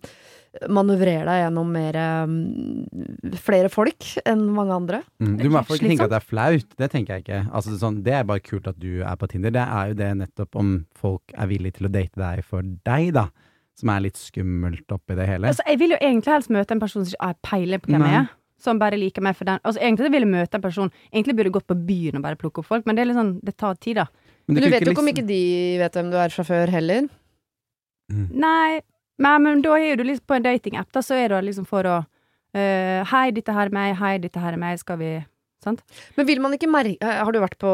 manøvrere 0.72 1.26
deg 1.28 1.40
gjennom 1.42 1.68
mer 1.70 1.96
eh, 2.00 3.36
flere 3.36 3.68
folk 3.72 4.06
enn 4.24 4.46
mange 4.56 4.72
andre. 4.72 5.00
Mm, 5.20 5.34
du 5.36 5.44
må 5.44 5.50
i 5.50 5.54
hvert 5.58 5.68
fall 5.68 5.76
ikke 5.80 5.90
tenke 5.90 6.06
at 6.06 6.14
det 6.14 6.20
er 6.20 6.28
flaut. 6.30 6.70
Det 6.80 6.88
tenker 6.94 7.14
jeg 7.16 7.24
ikke. 7.26 7.40
Altså, 7.52 7.72
det, 7.72 7.76
er 7.76 7.82
sånn, 7.84 7.98
det 8.06 8.14
er 8.16 8.24
bare 8.30 8.40
kult 8.44 8.70
at 8.70 8.78
du 8.80 9.02
er 9.04 9.18
på 9.20 9.28
Tinder. 9.28 9.52
Det 9.52 9.64
er 9.66 9.90
jo 9.92 9.98
det 10.00 10.10
nettopp 10.22 10.56
om 10.62 10.70
folk 10.96 11.34
er 11.36 11.50
villige 11.50 11.76
til 11.80 11.90
å 11.90 11.92
date 11.92 12.22
deg 12.22 12.44
for 12.46 12.64
deg, 12.88 13.12
da. 13.18 13.26
Som 13.76 13.92
er 13.92 14.06
litt 14.06 14.16
skummelt 14.16 14.88
oppi 14.96 15.18
det 15.18 15.26
hele. 15.28 15.50
Altså, 15.52 15.66
jeg 15.68 15.82
vil 15.82 15.92
jo 15.92 16.00
egentlig 16.00 16.32
helst 16.32 16.48
møte 16.56 16.72
en 16.72 16.80
person 16.80 17.04
som 17.04 17.12
ikke 17.12 17.28
har 17.28 17.40
peiling 17.44 17.82
på 17.84 17.92
hvem 17.92 18.06
jeg 18.08 18.20
er. 18.22 18.30
Som 18.62 18.80
bare 18.80 18.96
liker 18.96 19.24
meg 19.24 19.36
for 19.36 19.48
den. 19.48 19.60
Altså, 19.62 19.82
egentlig 19.82 20.10
vil 20.14 20.24
jeg 20.24 20.32
møte 20.32 20.56
en 20.56 20.64
person 20.64 20.88
Egentlig 21.10 21.34
burde 21.36 21.50
jeg 21.50 21.56
gått 21.58 21.68
på 21.68 21.76
byen 21.88 22.16
og 22.16 22.24
bare 22.24 22.38
plukke 22.40 22.62
opp 22.62 22.70
folk, 22.70 22.86
men 22.88 22.96
det 22.96 23.04
er 23.04 23.10
litt 23.10 23.18
sånn, 23.18 23.36
det 23.44 23.56
tar 23.60 23.76
tid, 23.76 24.00
da. 24.00 24.06
Men 24.46 24.62
du 24.62 24.68
vet 24.70 24.86
jo 24.86 24.94
ikke 24.94 25.02
om 25.02 25.10
ikke 25.12 25.26
de 25.26 25.40
vet 25.80 25.96
hvem 25.98 26.12
du 26.12 26.18
er 26.22 26.32
fra 26.32 26.44
før 26.46 26.72
heller. 26.72 27.08
Nei, 28.30 28.80
men, 29.18 29.42
men 29.42 29.62
da 29.64 29.76
er 29.80 29.98
du 29.98 30.04
liksom 30.06 30.28
på 30.28 30.36
en 30.36 30.44
datingapp, 30.44 30.88
da, 30.94 31.02
så 31.02 31.18
er 31.18 31.32
du 31.32 31.38
liksom 31.48 31.66
for 31.68 31.88
å 31.90 31.96
uh, 32.00 33.00
Hei, 33.10 33.30
dette 33.34 33.52
her 33.52 33.68
er 33.68 33.74
meg. 33.74 33.96
Hei, 34.00 34.16
dette 34.22 34.40
her 34.40 34.54
er 34.54 34.60
meg. 34.60 34.78
Skal 34.80 35.00
vi 35.02 35.10
Sant? 35.66 35.82
Men 36.14 36.28
vil 36.28 36.40
man 36.44 36.54
ikke 36.54 36.68
merke 36.70 36.94
eh, 37.02 37.18
Har 37.26 37.34
du 37.34 37.40
vært 37.42 37.56
på 37.58 37.70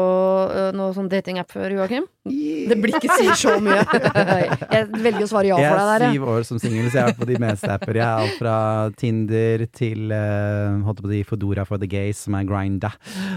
uh, 0.49 0.71
noe 0.73 0.93
sånn 0.95 1.09
datingapp 1.11 1.51
før, 1.53 1.75
Joakim? 1.77 2.07
Det 2.23 2.77
blir 2.79 2.97
ikke 2.97 3.17
sier 3.19 3.35
så 3.37 3.57
mye. 3.61 3.83
jeg 4.75 4.87
velger 4.93 5.25
å 5.25 5.29
svare 5.29 5.51
ja 5.51 5.57
for 5.59 5.77
deg 5.77 5.83
er 5.83 5.91
der, 5.91 6.05
jeg. 6.05 6.09
er 6.09 6.17
syv 6.17 6.27
år 6.33 6.47
som 6.47 6.61
singel, 6.63 6.87
så 6.87 6.97
jeg 6.97 7.03
har 7.03 7.11
vært 7.11 7.21
på 7.21 7.29
de 7.29 7.39
meste 7.43 7.69
apper. 7.73 7.99
Jeg 7.99 8.05
er 8.07 8.23
alt 8.23 8.39
fra 8.39 8.55
Tinder 8.97 9.65
til 9.75 10.13
uh, 10.15 10.81
holdt 10.87 11.03
på 11.03 11.11
å 11.11 11.13
si 11.13 11.21
Fodora 11.27 11.67
for 11.69 11.81
the 11.81 11.89
gays, 11.91 12.23
som 12.25 12.37
er 12.39 12.47
Grinda. 12.49 12.93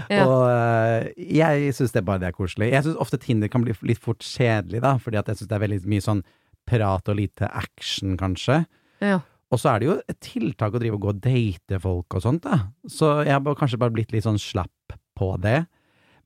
Ja. 0.09 0.25
Og 0.25 0.47
eh, 0.49 1.11
jeg 1.37 1.75
syns 1.75 1.93
det 1.95 2.05
bare 2.07 2.23
det 2.23 2.31
er 2.31 2.37
koselig. 2.37 2.71
Jeg 2.73 2.85
syns 2.87 2.99
ofte 3.03 3.19
Tinder 3.21 3.51
kan 3.51 3.63
bli 3.65 3.75
litt 3.91 4.01
fort 4.01 4.23
kjedelig, 4.25 4.81
da, 4.85 4.95
fordi 5.03 5.19
at 5.19 5.31
jeg 5.31 5.41
syns 5.41 5.51
det 5.51 5.57
er 5.57 5.65
veldig 5.67 5.81
mye 5.91 6.05
sånn 6.05 6.23
prat 6.67 7.11
og 7.11 7.19
lite 7.19 7.49
action, 7.51 8.17
kanskje. 8.19 8.63
Ja. 9.03 9.21
Og 9.47 9.61
så 9.61 9.71
er 9.71 9.79
det 9.79 9.87
jo 9.87 9.95
et 10.11 10.19
tiltak 10.23 10.75
å 10.75 10.81
drive 10.81 10.97
og 10.97 11.05
gå 11.05 11.11
og 11.13 11.21
date 11.23 11.79
folk 11.79 12.17
og 12.17 12.23
sånt, 12.23 12.43
da. 12.43 12.59
Så 12.91 13.21
jeg 13.23 13.31
har 13.31 13.59
kanskje 13.59 13.79
bare 13.79 13.95
blitt 13.95 14.11
litt 14.11 14.25
sånn 14.25 14.39
slapp 14.41 14.95
på 15.17 15.29
det. 15.39 15.61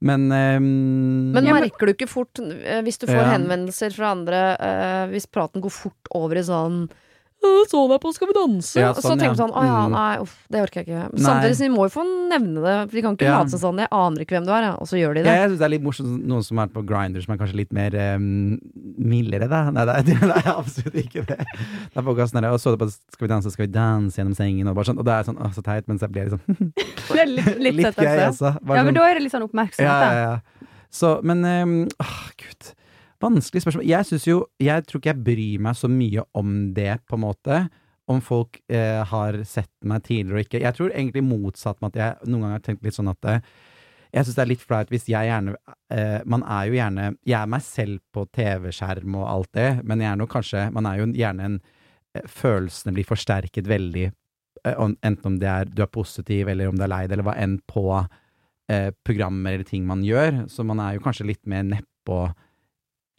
Men 0.02 0.26
um, 0.34 1.30
Men 1.36 1.46
merker 1.46 1.92
du 1.92 1.94
ikke 1.94 2.10
fort, 2.10 2.40
eh, 2.42 2.82
hvis 2.82 2.98
du 2.98 3.06
får 3.06 3.22
Ja. 3.22 3.30
henvendelser 3.36 3.94
fra 3.94 4.16
andre, 4.16 4.40
uh, 4.58 5.06
hvis 5.14 5.30
praten 5.30 5.62
går 5.62 5.70
fort 5.70 6.10
over 6.18 6.42
i 6.42 6.46
sånn 6.48 6.88
«Øh, 6.90 7.11
Så 7.42 7.80
deg 7.90 8.02
på 8.04 8.10
Skal 8.14 8.28
vi 8.30 8.34
danse? 8.36 8.78
Ja, 8.80 8.90
sånn, 8.94 9.02
så 9.02 9.10
sånn, 9.12 9.20
tenker 9.22 9.34
ja. 9.34 9.40
sånn 9.40 9.54
Å 9.58 9.62
ja, 9.66 9.78
Mm. 9.88 9.92
nei, 9.96 10.18
uff, 10.22 10.34
det 10.52 10.60
orker 10.62 10.82
jeg 10.82 10.88
ikke. 10.88 11.04
Nei. 11.14 11.22
Samtidig 11.26 11.56
så 11.58 11.64
de 11.66 11.70
må 11.74 11.86
jo 11.88 11.92
få 11.96 12.04
nevne 12.30 12.62
det, 12.62 12.76
for 12.90 12.96
de 12.98 13.02
kan 13.06 13.16
ikke 13.18 13.26
Ja. 13.26 13.38
late 13.40 13.50
som 13.50 13.60
sånn 13.64 13.80
Jeg 13.82 13.88
aner 13.92 14.20
ikke 14.26 14.36
hvem 14.38 14.46
du 14.46 14.52
er, 14.52 14.62
ja. 14.68 14.74
og 14.78 14.86
så 14.88 14.96
gjør 15.00 15.14
de 15.16 15.20
Ja, 15.22 15.24
det. 15.26 15.36
jeg 15.40 15.50
syns 15.52 15.58
det 15.62 15.66
er 15.66 15.74
litt 15.74 15.84
morsomt 15.86 16.26
noen 16.28 16.44
som 16.46 16.60
er 16.60 16.68
på 16.68 16.84
Grindr 16.86 17.24
som 17.24 17.34
er 17.34 17.38
kanskje 17.42 17.56
litt 17.62 17.72
mer 17.74 17.92
um, 18.16 18.60
mildere, 18.98 19.48
da. 19.50 19.62
Nei, 19.72 19.86
det 19.86 19.96
er, 19.98 20.04
det 20.32 20.38
er 20.46 20.52
absolutt 20.54 20.96
ikke 21.02 21.26
det. 21.26 21.38
Det 21.40 21.98
er 21.98 22.06
folk 22.06 22.18
som 22.18 22.22
er 22.22 22.30
sånn 22.30 22.52
Og 22.54 22.60
så 22.62 22.76
det 22.76 22.80
på 22.84 22.90
Skal 22.92 23.28
vi 23.28 23.32
danse, 23.34 23.52
skal 23.56 23.66
vi 23.68 23.72
danse 23.74 24.16
gjennom 24.22 24.36
sengen, 24.38 24.68
og 24.70 24.76
bare 24.76 24.86
sånn. 24.92 25.00
Og 25.02 25.06
det 25.06 25.14
er 25.18 25.24
sånn, 25.32 25.40
å, 25.42 25.50
så 25.56 25.64
teit, 25.66 25.88
men 25.88 25.98
så 25.98 26.10
blir 26.12 26.30
liksom 26.30 26.74
Det 27.16 27.20
er 27.26 27.26
litt, 27.32 27.58
litt, 27.58 27.76
Litt 27.82 27.96
gøy, 27.96 28.20
altså. 28.28 28.54
Bare 28.62 28.78
Ja, 28.78 28.84
men 28.84 28.94
sånn- 28.94 29.02
da 29.02 29.10
er 29.10 29.14
det 29.18 29.24
litt 29.24 29.34
sånn 29.34 29.48
oppmerksomhet, 29.50 29.88
ja, 29.88 30.14
ja, 30.14 30.30
ja. 30.38 30.68
Så, 30.92 31.22
men 31.24 31.44
um, 31.46 31.88
åh, 32.04 32.30
gud. 32.38 32.74
Vanskelig 33.22 33.62
spørsmål. 33.62 33.86
Jeg 33.86 34.08
syns 34.10 34.26
jo 34.28 34.38
Jeg 34.60 34.86
tror 34.88 35.02
ikke 35.02 35.14
jeg 35.14 35.24
bryr 35.26 35.62
meg 35.62 35.78
så 35.78 35.90
mye 35.92 36.24
om 36.34 36.74
det, 36.74 37.00
på 37.08 37.18
en 37.18 37.26
måte. 37.26 37.60
Om 38.10 38.22
folk 38.22 38.58
eh, 38.68 39.04
har 39.08 39.38
sett 39.46 39.72
meg 39.86 40.04
tidligere 40.04 40.40
og 40.40 40.48
ikke. 40.48 40.62
Jeg 40.64 40.76
tror 40.76 40.90
egentlig 40.90 41.24
motsatt 41.24 41.78
med 41.82 41.94
at 41.94 42.00
jeg 42.02 42.32
noen 42.32 42.42
ganger 42.48 42.58
har 42.58 42.66
tenkt 42.66 42.84
litt 42.84 42.98
sånn 42.98 43.12
at 43.12 43.30
eh, 43.30 43.44
jeg 44.12 44.26
syns 44.26 44.38
det 44.38 44.44
er 44.44 44.50
litt 44.50 44.64
flaut 44.64 44.90
hvis 44.92 45.06
jeg 45.08 45.28
gjerne 45.30 45.54
eh, 45.94 46.20
Man 46.28 46.42
er 46.44 46.66
jo 46.68 46.76
gjerne 46.76 47.06
Jeg 47.24 47.38
er 47.40 47.52
meg 47.54 47.64
selv 47.64 48.02
på 48.12 48.26
TV-skjerm 48.36 49.16
og 49.22 49.28
alt 49.30 49.52
det, 49.56 49.70
men 49.88 50.04
jeg 50.04 50.12
er 50.12 50.18
nå 50.20 50.28
kanskje 50.32 50.66
Man 50.76 50.90
er 50.90 51.00
jo 51.00 51.06
gjerne 51.16 51.48
en 51.48 51.60
eh, 52.18 52.26
Følelsene 52.28 52.96
blir 52.98 53.08
forsterket 53.08 53.70
veldig, 53.72 54.10
eh, 54.66 54.82
enten 54.82 55.30
om 55.30 55.40
det 55.40 55.48
er 55.48 55.72
du 55.72 55.86
er 55.86 55.94
positiv, 55.94 56.52
eller 56.52 56.68
om 56.68 56.76
du 56.76 56.84
er 56.84 56.92
lei 56.92 57.06
deg, 57.06 57.16
eller 57.16 57.30
hva 57.30 57.38
enn 57.40 57.60
på 57.70 57.86
eh, 57.96 58.90
programmer 59.06 59.56
eller 59.56 59.68
ting 59.68 59.86
man 59.88 60.04
gjør. 60.04 60.46
Så 60.52 60.66
man 60.68 60.82
er 60.84 60.98
jo 60.98 61.06
kanskje 61.06 61.30
litt 61.32 61.46
mer 61.48 61.64
nedpå 61.70 62.26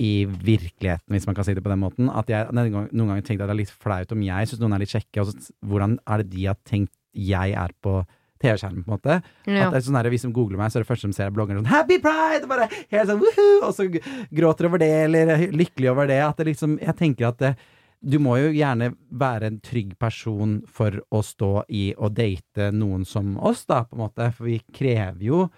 i 0.00 0.24
virkeligheten, 0.24 1.12
hvis 1.12 1.26
man 1.28 1.36
kan 1.36 1.46
si 1.46 1.54
det 1.54 1.62
på 1.64 1.70
den 1.72 1.82
måten. 1.82 2.08
At 2.08 2.30
jeg 2.32 2.48
noen 2.54 2.88
ganger, 2.90 3.22
tenkte 3.26 3.44
at 3.44 3.52
det 3.52 3.56
er 3.56 3.62
litt 3.62 3.76
flaut 3.84 4.14
om 4.14 4.24
jeg 4.24 4.48
syns 4.48 4.62
noen 4.62 4.74
er 4.76 4.82
litt 4.82 4.94
kjekke, 4.94 5.22
og 5.22 5.30
så, 5.30 5.54
hvordan 5.68 5.98
er 6.06 6.22
det 6.22 6.32
de 6.32 6.48
har 6.48 6.58
tenkt 6.68 6.94
jeg 7.12 7.52
er 7.58 7.74
på 7.84 8.00
TV-skjermen, 8.42 8.82
på 8.82 8.90
en 8.90 8.96
måte. 8.96 9.18
Ja. 9.46 9.68
At 9.68 9.74
det 9.74 9.82
er 9.82 9.84
sånn 9.86 9.98
her, 10.00 10.08
Hvis 10.10 10.24
de 10.26 10.32
googler 10.34 10.58
meg, 10.58 10.72
så 10.72 10.80
er 10.80 10.84
det 10.84 10.90
første 10.90 11.10
de 11.10 11.16
ser 11.16 11.28
er 11.28 11.36
bloggeren 11.36 11.62
sånn 11.62 11.70
'Happy 11.70 12.00
Pride!' 12.02 12.42
Og 12.42 12.48
bare 12.50 12.68
helt 12.72 13.08
sånn 13.10 13.20
woohoo! 13.22 13.60
Og 13.68 13.74
så 13.76 13.86
gråter 14.32 14.66
over 14.66 14.82
det, 14.82 14.90
eller 15.04 15.34
er 15.36 15.52
lykkelig 15.52 15.90
over 15.92 16.06
det. 16.10 16.20
At 16.22 16.36
det 16.36 16.46
liksom 16.46 16.78
Jeg 16.80 16.96
tenker 16.96 17.28
at 17.28 17.38
det, 17.38 17.56
du 18.02 18.18
må 18.18 18.36
jo 18.40 18.50
gjerne 18.50 18.96
være 19.12 19.46
en 19.46 19.60
trygg 19.60 19.96
person 19.98 20.62
for 20.66 20.90
å 21.12 21.22
stå 21.22 21.64
i 21.70 21.94
og 21.96 22.14
date 22.14 22.72
noen 22.72 23.06
som 23.06 23.36
oss, 23.38 23.64
da, 23.64 23.84
på 23.84 23.94
en 23.94 24.08
måte. 24.08 24.32
For 24.34 24.44
vi 24.44 24.58
krever 24.72 25.22
jo 25.22 25.50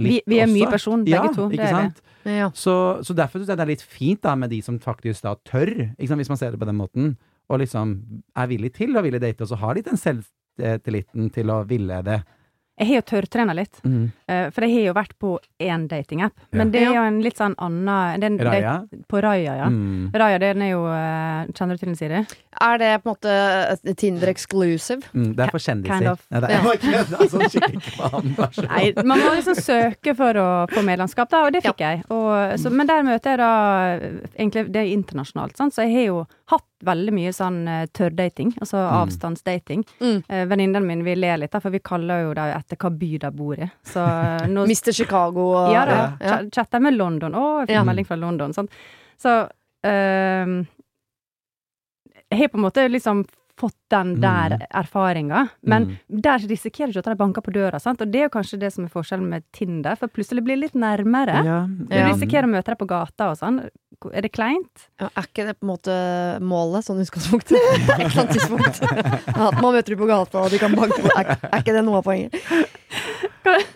litt 0.00 0.24
vi 0.26 0.38
er 0.40 0.48
mye 0.48 0.68
person, 0.70 1.04
person, 1.04 1.06
Ja, 1.10 1.22
begge 1.22 1.34
to. 1.36 1.48
Ikke 1.52 1.66
vi. 1.66 1.74
sant? 1.76 2.02
Ja. 2.24 2.50
Så, 2.54 2.74
så 3.02 3.14
derfor 3.18 3.40
syns 3.42 3.50
jeg 3.50 3.58
det 3.58 3.64
er 3.66 3.72
litt 3.72 3.82
fint 3.82 4.22
da 4.22 4.34
med 4.38 4.50
de 4.50 4.60
som 4.62 4.78
faktisk 4.80 5.24
da 5.26 5.34
tør, 5.48 5.72
hvis 5.98 6.30
man 6.30 6.38
ser 6.38 6.54
det 6.54 6.60
på 6.60 6.68
den 6.68 6.78
måten, 6.78 7.16
og 7.50 7.58
liksom 7.60 7.96
er 8.38 8.46
villig 8.48 8.72
til 8.78 8.96
å 8.96 9.02
ville 9.04 9.20
date, 9.20 9.42
og 9.42 9.50
så 9.50 9.58
har 9.60 9.74
litt 9.74 9.90
den 9.90 9.98
selvtilliten 10.00 11.30
til 11.34 11.50
å 11.52 11.62
ville 11.68 11.98
det. 12.06 12.22
Jeg 12.80 12.88
har 12.88 12.94
jo 12.96 13.02
tørrtrena 13.04 13.52
litt, 13.54 13.76
eh, 13.84 14.48
for 14.50 14.64
jeg 14.64 14.72
har 14.72 14.86
jo 14.88 14.92
vært 14.96 15.12
på 15.20 15.38
én 15.60 15.84
datingapp. 15.90 16.32
Men 16.56 16.70
det 16.72 16.80
er 16.82 16.94
jo 16.96 17.02
en 17.04 17.20
litt 17.22 17.36
sånn 17.38 17.54
annen 17.60 18.18
den- 18.20 18.38
det- 18.38 18.46
Raja? 18.46 18.86
På 19.08 19.20
Raja, 19.22 19.54
ja. 19.60 19.66
Mm. 19.68 20.10
Raja, 20.14 20.38
den 20.38 20.62
er 20.62 20.70
jo 20.70 20.86
eh, 20.86 21.46
Kjenner 21.52 21.76
du 21.76 21.78
til 21.78 21.88
den, 21.92 21.96
Siri? 21.96 22.26
Er 22.60 22.78
det 22.78 23.02
på 23.04 23.10
en 23.10 23.14
måte 23.14 23.94
Tinder 23.96 24.26
exclusive? 24.28 25.02
Mm, 25.14 25.34
det 25.36 25.44
er 25.46 25.50
for 25.50 25.58
kjendiser. 25.58 25.98
Kind 25.98 26.08
of. 26.08 26.26
Nei, 26.30 26.40
det 26.40 26.50
Ja. 26.50 26.56
er 26.58 26.78
det 26.80 27.20
er 27.20 27.28
sånn. 27.28 28.66
Nei, 28.68 28.92
man 29.04 29.18
må 29.20 29.34
liksom 29.36 29.54
søke 29.54 30.16
for 30.16 30.32
å 30.34 30.48
få 30.72 30.82
medlemskap, 30.84 31.28
da, 31.32 31.44
og 31.46 31.52
det 31.52 31.62
fikk 31.62 31.78
jeg. 31.84 32.02
Og, 32.10 32.58
så, 32.58 32.72
men 32.72 32.86
der 32.88 33.02
møter 33.06 33.34
jeg 33.36 33.38
da 33.38 33.52
eh, 33.94 34.18
Egentlig 34.38 34.72
det 34.72 34.80
er 34.82 34.92
internasjonalt, 34.96 35.56
sant? 35.56 35.74
så 35.74 35.84
jeg 35.86 35.94
har 35.94 36.06
jo 36.08 36.26
hatt 36.52 36.66
veldig 36.86 37.12
mye 37.16 37.32
sånn 37.34 37.56
eh, 37.68 37.86
tørrdating, 37.96 38.52
altså 38.60 38.78
Mm. 38.82 38.92
avstandsdating. 39.00 39.84
Mm. 40.00 40.18
Eh, 40.28 40.44
Venninnene 40.50 40.86
mine 40.86 41.04
vi 41.06 41.14
ler 41.18 41.36
litt, 41.42 41.50
da, 41.52 41.60
for 41.64 41.70
vi 41.74 41.80
kaller 41.80 42.22
jo 42.28 42.34
det 42.38 42.46
etter 42.56 42.76
hva 42.82 42.90
by 42.98 43.10
de 43.24 43.30
bor 43.40 43.58
i. 43.58 43.70
Så 43.84 44.04
eh, 44.06 44.46
nå 44.52 44.66
Mister 44.72 44.92
Chicago 44.96 45.48
og 45.64 45.72
Ja 45.74 45.84
da. 45.88 45.98
ja. 46.20 46.36
Ch- 46.38 46.52
Chatter 46.54 46.80
med 46.84 46.94
London. 47.00 47.32
Å, 47.34 47.44
jeg 47.62 47.72
fikk 47.72 47.78
Ja. 47.80 47.84
melding 47.88 48.06
fra 48.06 48.16
London. 48.20 48.52
Sånn. 48.56 48.68
Så 49.18 49.34
ehm, 49.84 50.60
Jeg 52.32 52.38
har 52.40 52.48
på 52.48 52.58
en 52.58 52.64
måte 52.64 52.88
liksom 52.88 53.24
fått 53.60 53.74
den 53.90 54.14
der 54.20 54.50
Mm. 54.56 54.66
erfaringa, 54.74 55.48
men 55.62 55.84
Mm. 55.86 56.20
der 56.22 56.38
risikerer 56.38 56.92
du 56.92 56.98
ikke 56.98 56.98
at 56.98 57.04
de 57.04 57.14
banker 57.16 57.42
på 57.42 57.52
døra, 57.52 57.78
sant? 57.80 58.00
og 58.00 58.10
det 58.10 58.20
er 58.20 58.28
jo 58.28 58.38
kanskje 58.40 58.58
det 58.58 58.72
som 58.72 58.84
er 58.84 58.88
forskjellen 58.88 59.28
med 59.28 59.42
Tinder, 59.52 59.94
for 59.96 60.08
plutselig 60.08 60.42
blir 60.42 60.56
det 60.56 60.72
litt 60.72 60.74
nærmere. 60.74 61.44
Ja. 61.44 61.66
Du 61.68 61.94
Ja. 61.94 62.08
risikerer 62.08 62.44
å 62.44 62.50
møte 62.50 62.64
deg 62.72 62.78
på 62.78 62.86
gata 62.88 63.30
og 63.30 63.36
sånn. 63.38 63.68
Er 64.12 64.22
det 64.22 64.32
kleint? 64.32 64.88
Ja, 64.98 65.10
er 65.16 65.22
ikke 65.22 65.46
det 65.46 65.60
på 65.60 65.62
en 65.62 65.76
måte 65.76 66.40
målet, 66.40 66.82
sånn 66.84 66.98
utgangspunkt? 67.04 67.52
Et 67.52 68.00
eller 68.00 68.20
annet 68.24 68.30
tidspunkt. 68.32 68.82
At 69.28 69.60
man 69.62 69.74
møter 69.74 69.90
dem 69.94 69.98
på 69.98 70.06
gata, 70.08 70.38
og 70.42 70.50
de 70.50 70.58
kan 70.58 70.72
banke 70.74 70.98
på. 71.02 71.10
Er, 71.20 71.36
er 71.52 71.60
ikke 71.62 71.72
det 71.76 71.84
noe 71.84 71.98
av 71.98 72.04
poenget? 72.04 72.32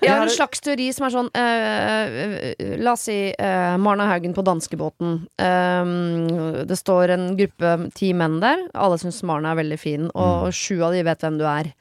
Jeg 0.00 0.10
har 0.14 0.22
en 0.22 0.28
slags 0.30 0.60
teori 0.62 0.92
som 0.94 1.06
er 1.06 1.10
sånn 1.10 1.28
eh, 1.34 2.52
eh, 2.54 2.76
La 2.78 2.92
oss 2.92 3.02
si 3.08 3.34
eh, 3.34 3.76
Marna 3.82 4.06
Haugen 4.06 4.32
på 4.32 4.44
danskebåten. 4.46 5.26
Eh, 5.42 6.64
det 6.70 6.76
står 6.78 7.10
en 7.10 7.36
gruppe 7.36 7.90
ti 7.94 8.12
menn 8.14 8.38
der. 8.40 8.68
Alle 8.74 8.96
syns 9.02 9.22
Marna 9.26 9.50
er 9.50 9.56
veldig 9.56 9.65
fin, 9.74 10.06
og 10.14 10.52
sju 10.54 10.78
av 10.86 10.94
de 10.94 11.02
vet 11.02 11.24
hvem 11.26 11.40
du 11.40 11.46
er. 11.50 11.72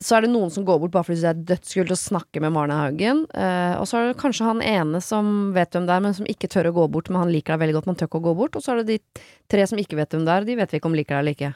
Så 0.00 0.14
er 0.16 0.24
det 0.24 0.30
noen 0.32 0.48
som 0.48 0.64
går 0.64 0.78
bort 0.80 0.94
bare 0.94 1.04
fordi 1.04 1.20
det 1.20 1.28
er 1.28 1.40
dødskult 1.50 1.90
å 1.92 1.98
snakke 1.98 2.40
med 2.40 2.54
Marne 2.54 2.78
Haugen. 2.78 3.26
Eh, 3.36 3.74
og 3.76 3.84
så 3.90 3.98
er 3.98 4.06
det 4.08 4.20
kanskje 4.22 4.46
han 4.46 4.62
ene 4.64 5.02
som 5.04 5.50
vet 5.52 5.74
hvem 5.76 5.90
det 5.90 5.96
er, 5.96 6.04
men 6.06 6.16
som 6.16 6.30
ikke 6.30 6.48
tør 6.48 6.70
å 6.70 6.76
gå 6.78 6.86
bort. 6.94 7.10
Men 7.10 7.26
han 7.26 7.32
liker 7.34 7.52
deg 7.52 7.66
veldig 7.66 7.76
godt, 7.76 7.90
man 7.90 7.98
tør 8.00 8.08
ikke 8.08 8.22
å 8.22 8.26
gå 8.30 8.36
bort. 8.38 8.56
Og 8.56 8.64
så 8.64 8.72
er 8.72 8.80
det 8.80 8.94
de 8.94 9.26
tre 9.52 9.66
som 9.68 9.82
ikke 9.82 9.98
vet 9.98 10.16
hvem 10.16 10.24
det 10.24 10.32
er, 10.32 10.46
og 10.46 10.48
de 10.48 10.56
vet 10.62 10.72
vi 10.72 10.80
ikke 10.80 10.88
om 10.88 10.96
liker 10.96 11.18
deg 11.18 11.20
eller 11.20 11.36
ikke. 11.36 11.52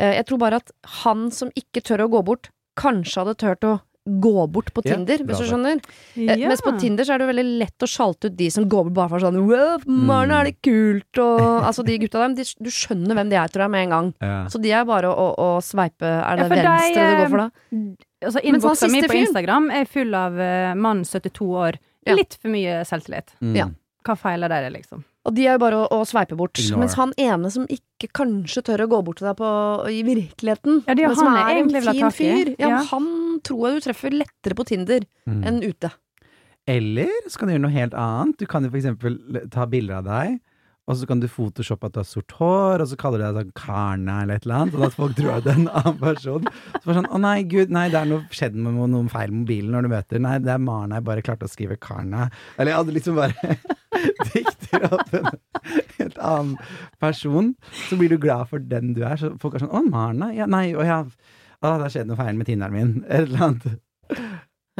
Eh, 0.00 0.14
jeg 0.16 0.28
tror 0.30 0.40
bare 0.46 0.62
at 0.62 0.72
han 1.02 1.28
som 1.36 1.52
ikke 1.58 1.84
tør 1.84 2.06
å 2.06 2.10
gå 2.14 2.24
bort, 2.30 2.48
kanskje 2.80 3.26
hadde 3.26 3.36
turt 3.42 3.68
å 3.68 3.76
gå 4.22 4.46
bort 4.52 4.72
på 4.74 4.82
Tinder, 4.84 5.20
ja, 5.22 5.26
hvis 5.28 5.42
du 5.42 5.46
skjønner. 5.48 5.80
Ja. 6.18 6.36
Mens 6.50 6.62
på 6.64 6.72
Tinder 6.80 7.06
så 7.06 7.14
er 7.14 7.22
det 7.22 7.28
veldig 7.30 7.46
lett 7.62 7.86
å 7.86 7.88
sjalte 7.90 8.30
ut 8.30 8.36
de 8.38 8.50
som 8.52 8.66
går 8.70 8.88
bort 8.88 8.96
bare 8.98 9.12
for 9.14 9.24
sånn 9.24 9.38
Wow, 9.40 9.86
Marna, 9.86 10.40
er 10.40 10.50
det 10.50 10.56
kult? 10.66 11.22
Og 11.22 11.42
altså 11.66 11.84
de 11.86 11.98
gutta 12.02 12.24
der, 12.24 12.36
de, 12.40 12.46
du 12.58 12.70
skjønner 12.74 13.18
hvem 13.18 13.32
de 13.32 13.38
er, 13.40 13.52
tror 13.52 13.66
jeg, 13.66 13.74
med 13.76 13.86
en 13.86 13.94
gang. 13.96 14.12
Ja. 14.24 14.38
Så 14.52 14.62
de 14.62 14.72
er 14.74 14.88
bare 14.88 15.10
å, 15.10 15.28
å, 15.30 15.50
å 15.58 15.64
sveipe 15.64 16.08
Er 16.08 16.40
det 16.40 16.46
Ja, 16.46 16.50
for 16.50 16.56
de, 16.56 16.64
venstre 16.68 17.04
du 17.10 17.20
går 17.22 17.34
for 17.34 17.44
da? 17.44 17.50
Altså, 18.20 18.34
sånn 18.36 18.48
Innboksen 18.50 18.92
min 18.92 19.08
på 19.08 19.20
Instagram 19.20 19.70
er 19.74 19.86
full 19.88 20.16
av 20.16 20.34
uh, 20.36 20.72
mann 20.76 21.06
72 21.08 21.46
år. 21.56 21.78
Ja. 22.08 22.16
Litt 22.18 22.36
for 22.40 22.52
mye 22.52 22.82
selvtillit. 22.88 23.32
Mm. 23.40 23.54
Ja. 23.56 23.70
Hva 24.04 24.16
feiler 24.16 24.52
dere, 24.52 24.72
liksom? 24.72 25.04
Og 25.28 25.34
de 25.36 25.44
er 25.44 25.58
jo 25.58 25.60
bare 25.60 25.80
å, 25.82 25.88
å 26.00 26.04
sveipe 26.08 26.36
bort. 26.38 26.56
Ignore. 26.60 26.80
Mens 26.80 26.96
han 26.96 27.12
ene 27.20 27.50
som 27.52 27.66
ikke 27.68 28.08
kanskje 28.16 28.62
tør 28.70 28.86
å 28.86 28.90
gå 28.94 29.00
bort 29.04 29.20
til 29.20 29.28
deg 29.28 29.36
på, 29.36 29.50
i 29.92 30.00
virkeligheten, 30.06 30.80
Ja, 30.86 30.94
er 30.94 31.02
men 31.02 31.18
som 31.18 31.28
han 31.28 31.40
er 31.42 31.60
en 31.60 31.90
fin 31.90 32.14
fyr, 32.16 32.54
ja, 32.54 32.70
Ja. 32.70 32.70
men 32.78 32.88
tror 33.46 33.66
jeg 33.68 33.80
du 33.80 33.86
treffer 33.88 34.10
lettere 34.16 34.54
på 34.58 34.66
Tinder 34.68 35.06
Mm. 35.28 35.42
enn 35.46 35.62
ute. 35.64 35.90
Eller 36.68 37.08
så 37.28 37.38
kan 37.40 37.48
du 37.48 37.54
gjøre 37.56 37.64
noe 37.66 37.74
helt 37.74 37.94
annet. 37.98 38.36
Du 38.38 38.46
kan 38.46 38.62
jo 38.64 38.70
eksempel 38.70 39.18
ta 39.50 39.64
bilder 39.66 39.98
av 40.00 40.04
deg, 40.04 40.38
og 40.90 40.96
så 40.98 41.06
kan 41.06 41.20
du 41.22 41.26
photoshoppe 41.30 41.86
at 41.86 41.92
du 41.94 41.98
har 42.00 42.06
sort 42.08 42.32
hår, 42.38 42.82
og 42.82 42.86
så 42.90 42.96
kaller 42.98 43.18
du 43.18 43.24
deg 43.24 43.36
sånn 43.40 43.52
Karna 43.54 44.22
eller 44.22 44.34
et 44.40 44.44
eller 44.46 44.56
annet, 44.60 44.74
og 44.74 44.84
at 44.88 44.94
folk 44.98 45.14
tror 45.16 45.36
at 45.38 45.44
du 45.44 45.50
er 45.50 45.58
en 45.60 45.68
annen 45.70 45.98
person. 46.00 46.44
Så 46.74 46.82
bare 46.84 46.96
sånn 47.00 47.08
Å 47.10 47.20
nei, 47.22 47.42
gud, 47.48 47.70
nei, 47.74 47.88
det 47.92 47.98
er 48.00 48.08
noe 48.10 48.26
skjedd 48.34 48.54
med 48.58 48.74
noe- 48.74 48.88
noen 48.90 49.08
feil 49.10 49.30
mobilen 49.34 49.70
når 49.74 49.82
du 49.86 49.88
møter. 49.94 50.20
Nei, 50.20 50.38
det 50.38 50.52
er 50.54 50.58
Marna 50.58 50.96
jeg 51.00 51.04
bare 51.04 51.22
klarte 51.26 51.46
å 51.48 51.52
skrive 51.52 51.78
Karna. 51.80 52.28
Eller 52.58 52.72
jeg 52.72 52.80
hadde 52.82 52.96
liksom 52.98 53.16
bare 53.16 53.58
dikter 54.34 54.86
opp 54.92 55.14
en 55.14 55.30
helt 55.98 56.18
annen 56.18 56.56
person. 57.00 57.54
Så 57.88 57.96
blir 58.00 58.10
du 58.12 58.18
glad 58.18 58.48
for 58.50 58.58
den 58.62 58.92
du 58.96 59.02
er. 59.06 59.16
Så 59.20 59.32
folk 59.40 59.54
er 59.56 59.64
sånn 59.64 59.74
Å, 59.74 59.82
Marna? 59.88 60.30
Ja, 60.36 60.46
nei, 60.50 60.68
jeg 60.72 60.86
ja. 60.90 61.04
Å, 61.60 61.74
det 61.76 61.82
har 61.86 61.90
skjedd 61.92 62.08
noe 62.08 62.16
feil 62.16 62.36
med 62.40 62.46
tinneren 62.48 62.72
min. 62.72 62.92
Et 63.08 63.26
eller 63.26 63.42
annet. 63.48 63.80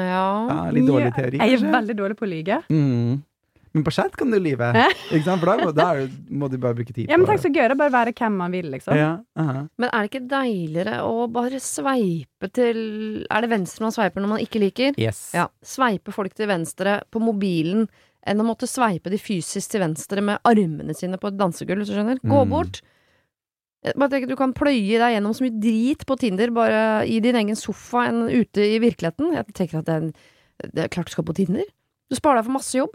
Ja. 0.01 0.21
Ja, 0.49 0.61
litt 0.73 0.87
dårlig 0.89 1.11
teori, 1.17 1.37
Jeg 1.41 1.53
er 1.53 1.59
kanskje. 1.59 1.73
veldig 1.75 1.97
dårlig 1.99 2.17
på 2.17 2.25
å 2.25 2.31
lyge. 2.31 2.61
Mm. 2.73 3.19
Men 3.73 3.85
på 3.87 3.93
chat 3.95 4.17
kan 4.19 4.33
du 4.33 4.39
lyve. 4.43 4.71
Ikke 5.13 5.23
sant? 5.27 5.43
For 5.45 5.47
da, 5.61 5.71
da 5.77 5.85
er 5.95 5.99
det, 6.07 6.15
må 6.41 6.49
du 6.51 6.57
bare 6.59 6.75
bruke 6.75 6.91
tid 6.95 7.05
på 7.07 7.13
Ja, 7.13 7.19
men 7.21 7.29
tenk 7.29 7.43
så 7.45 7.51
gøy 7.53 7.61
det 7.69 7.75
er 7.77 7.79
bare 7.79 7.93
å 7.93 7.97
være 7.99 8.15
hvem 8.19 8.39
man 8.41 8.51
vil, 8.57 8.67
liksom. 8.73 8.97
Ja, 8.99 9.11
aha. 9.39 9.61
Men 9.79 9.91
er 9.93 10.07
det 10.07 10.11
ikke 10.11 10.23
deiligere 10.33 10.97
å 11.07 11.29
bare 11.31 11.61
sveipe 11.63 12.51
til 12.57 12.81
Er 13.31 13.45
det 13.45 13.51
venstre 13.53 13.85
man 13.87 13.95
sveiper 13.95 14.25
når 14.25 14.33
man 14.33 14.43
ikke 14.43 14.63
liker? 14.65 14.97
Yes. 14.99 15.21
Ja. 15.37 15.47
Sveipe 15.63 16.11
folk 16.17 16.35
til 16.35 16.49
venstre 16.51 16.97
på 17.13 17.23
mobilen 17.23 17.87
enn 18.27 18.43
å 18.43 18.45
måtte 18.49 18.67
sveipe 18.69 19.09
de 19.13 19.21
fysisk 19.23 19.71
til 19.77 19.81
venstre 19.85 20.21
med 20.25 20.43
armene 20.45 20.93
sine 20.97 21.17
på 21.21 21.31
et 21.31 21.39
dansegulv, 21.41 21.85
hvis 21.85 21.93
du 21.93 21.95
skjønner. 22.01 22.19
Gå 22.25 22.41
Mm. 22.43 22.51
bort. 22.57 22.81
Jeg 23.85 23.95
Bare 23.97 24.11
tenk 24.13 24.29
Du 24.29 24.37
kan 24.37 24.53
pløye 24.53 24.99
deg 25.01 25.15
gjennom 25.17 25.33
så 25.37 25.45
mye 25.47 25.57
drit 25.63 26.03
på 26.07 26.17
Tinder 26.21 26.51
bare 26.53 26.81
i 27.09 27.21
din 27.25 27.37
egen 27.41 27.57
sofa 27.57 28.07
enn 28.11 28.27
ute 28.29 28.61
i 28.61 28.79
virkeligheten. 28.83 29.33
Jeg 29.39 29.47
tenker 29.57 29.79
at 29.81 29.87
det 29.89 29.95
er, 29.95 30.03
en, 30.03 30.13
det 30.75 30.83
er 30.85 30.89
klart 30.93 31.09
du 31.09 31.15
skal 31.15 31.25
på 31.25 31.37
Tinder. 31.39 31.65
Du 32.11 32.17
sparer 32.19 32.41
deg 32.43 32.49
for 32.51 32.59
masse 32.59 32.77
jobb. 32.77 32.93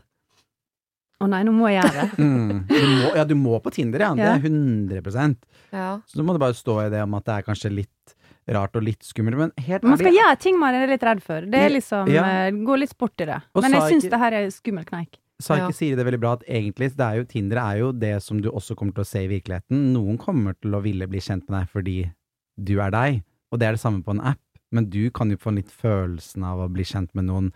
Å 1.23 1.29
nei, 1.31 1.39
nå 1.47 1.53
må 1.55 1.69
jeg 1.71 1.79
gjøre 1.81 1.95
det. 2.03 2.09
Mm. 2.25 2.67
Du 2.67 2.75
må, 2.75 3.09
ja, 3.15 3.23
du 3.25 3.35
må 3.39 3.57
på 3.63 3.71
Tinder, 3.73 4.03
ja. 4.03 4.11
Det 4.13 4.27
er 4.27 4.45
100% 4.45 5.35
Ja. 5.73 5.89
Så 6.05 6.19
nå 6.19 6.25
må 6.27 6.35
det 6.35 6.41
bare 6.43 6.57
stå 6.57 6.75
i 6.85 6.89
det 6.93 7.01
om 7.05 7.15
at 7.17 7.25
det 7.25 7.37
er 7.39 7.45
kanskje 7.47 7.71
litt 7.73 8.15
rart 8.53 8.75
og 8.77 8.83
litt 8.85 9.01
skummelt, 9.01 9.39
men 9.39 9.51
helt 9.65 9.81
Man 9.87 9.97
skal 9.97 10.11
ærlig 10.11 10.19
gjøre 10.19 10.39
ting 10.43 10.59
man 10.61 10.75
er 10.77 10.91
litt 10.91 11.05
redd 11.07 11.21
for. 11.25 11.47
Det 11.49 11.61
er 11.65 11.71
liksom 11.73 12.11
Ja. 12.13 12.25
eh, 12.45 12.51
Gå 12.67 12.75
litt 12.77 12.91
sport 12.93 13.23
i 13.23 13.25
det. 13.31 13.39
Og 13.55 13.63
Men 13.65 13.71
jeg 13.73 13.81
syns 13.89 14.03
ikke- 14.05 14.11
det 14.13 14.19
her 14.21 14.33
er 14.37 14.51
skummel 14.53 14.85
kneik. 14.85 15.17
Sa 15.41 15.55
Ja. 15.57 15.69
Siri 15.71 15.95
det 15.95 16.05
veldig 16.05 16.19
bra, 16.19 16.33
at 16.33 16.43
egentlig 16.47 16.95
det 16.95 17.05
er 17.05 17.15
jo, 17.17 17.23
Tinder 17.25 17.57
er 17.57 17.77
jo 17.79 17.91
det 17.91 18.21
som 18.23 18.39
du 18.41 18.49
også 18.49 18.75
kommer 18.75 18.93
til 18.93 19.03
å 19.03 19.07
se 19.07 19.23
i 19.25 19.27
virkeligheten. 19.27 19.93
Noen 19.93 20.17
kommer 20.17 20.53
til 20.61 20.71
å 20.71 20.81
ville 20.81 21.07
bli 21.07 21.19
kjent 21.19 21.49
med 21.49 21.59
deg 21.61 21.69
fordi 21.69 22.11
du 22.57 22.79
er 22.79 22.91
deg, 22.91 23.23
og 23.51 23.59
det 23.59 23.67
er 23.67 23.71
det 23.73 23.81
samme 23.81 24.01
på 24.03 24.11
en 24.15 24.21
app. 24.21 24.39
Men 24.71 24.89
du 24.89 25.09
kan 25.11 25.29
jo 25.29 25.37
få 25.37 25.53
litt 25.55 25.69
følelsen 25.71 26.43
av 26.43 26.59
å 26.59 26.69
bli 26.71 26.83
kjent 26.83 27.09
med 27.13 27.25
noen 27.25 27.51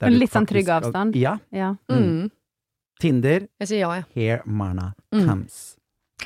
du 0.00 0.10
litt 0.10 0.30
sånn 0.32 0.46
trygg 0.46 0.68
avstand? 0.68 1.14
Ja. 1.16 1.38
Ja. 1.50 1.76
Mm. 1.88 2.30
Tinder, 3.00 3.48
Jeg 3.60 3.68
sier 3.68 3.78
ja, 3.80 3.92
jeg. 3.94 4.04
here 4.14 4.42
Marna 4.46 4.94
Mm. 5.12 5.26
comes. 5.26 5.76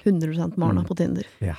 100% 0.05 0.57
Marna 0.59 0.81
Mm. 0.83 0.87
på 0.87 0.97
Tinder. 0.97 1.25
Ja. 1.41 1.55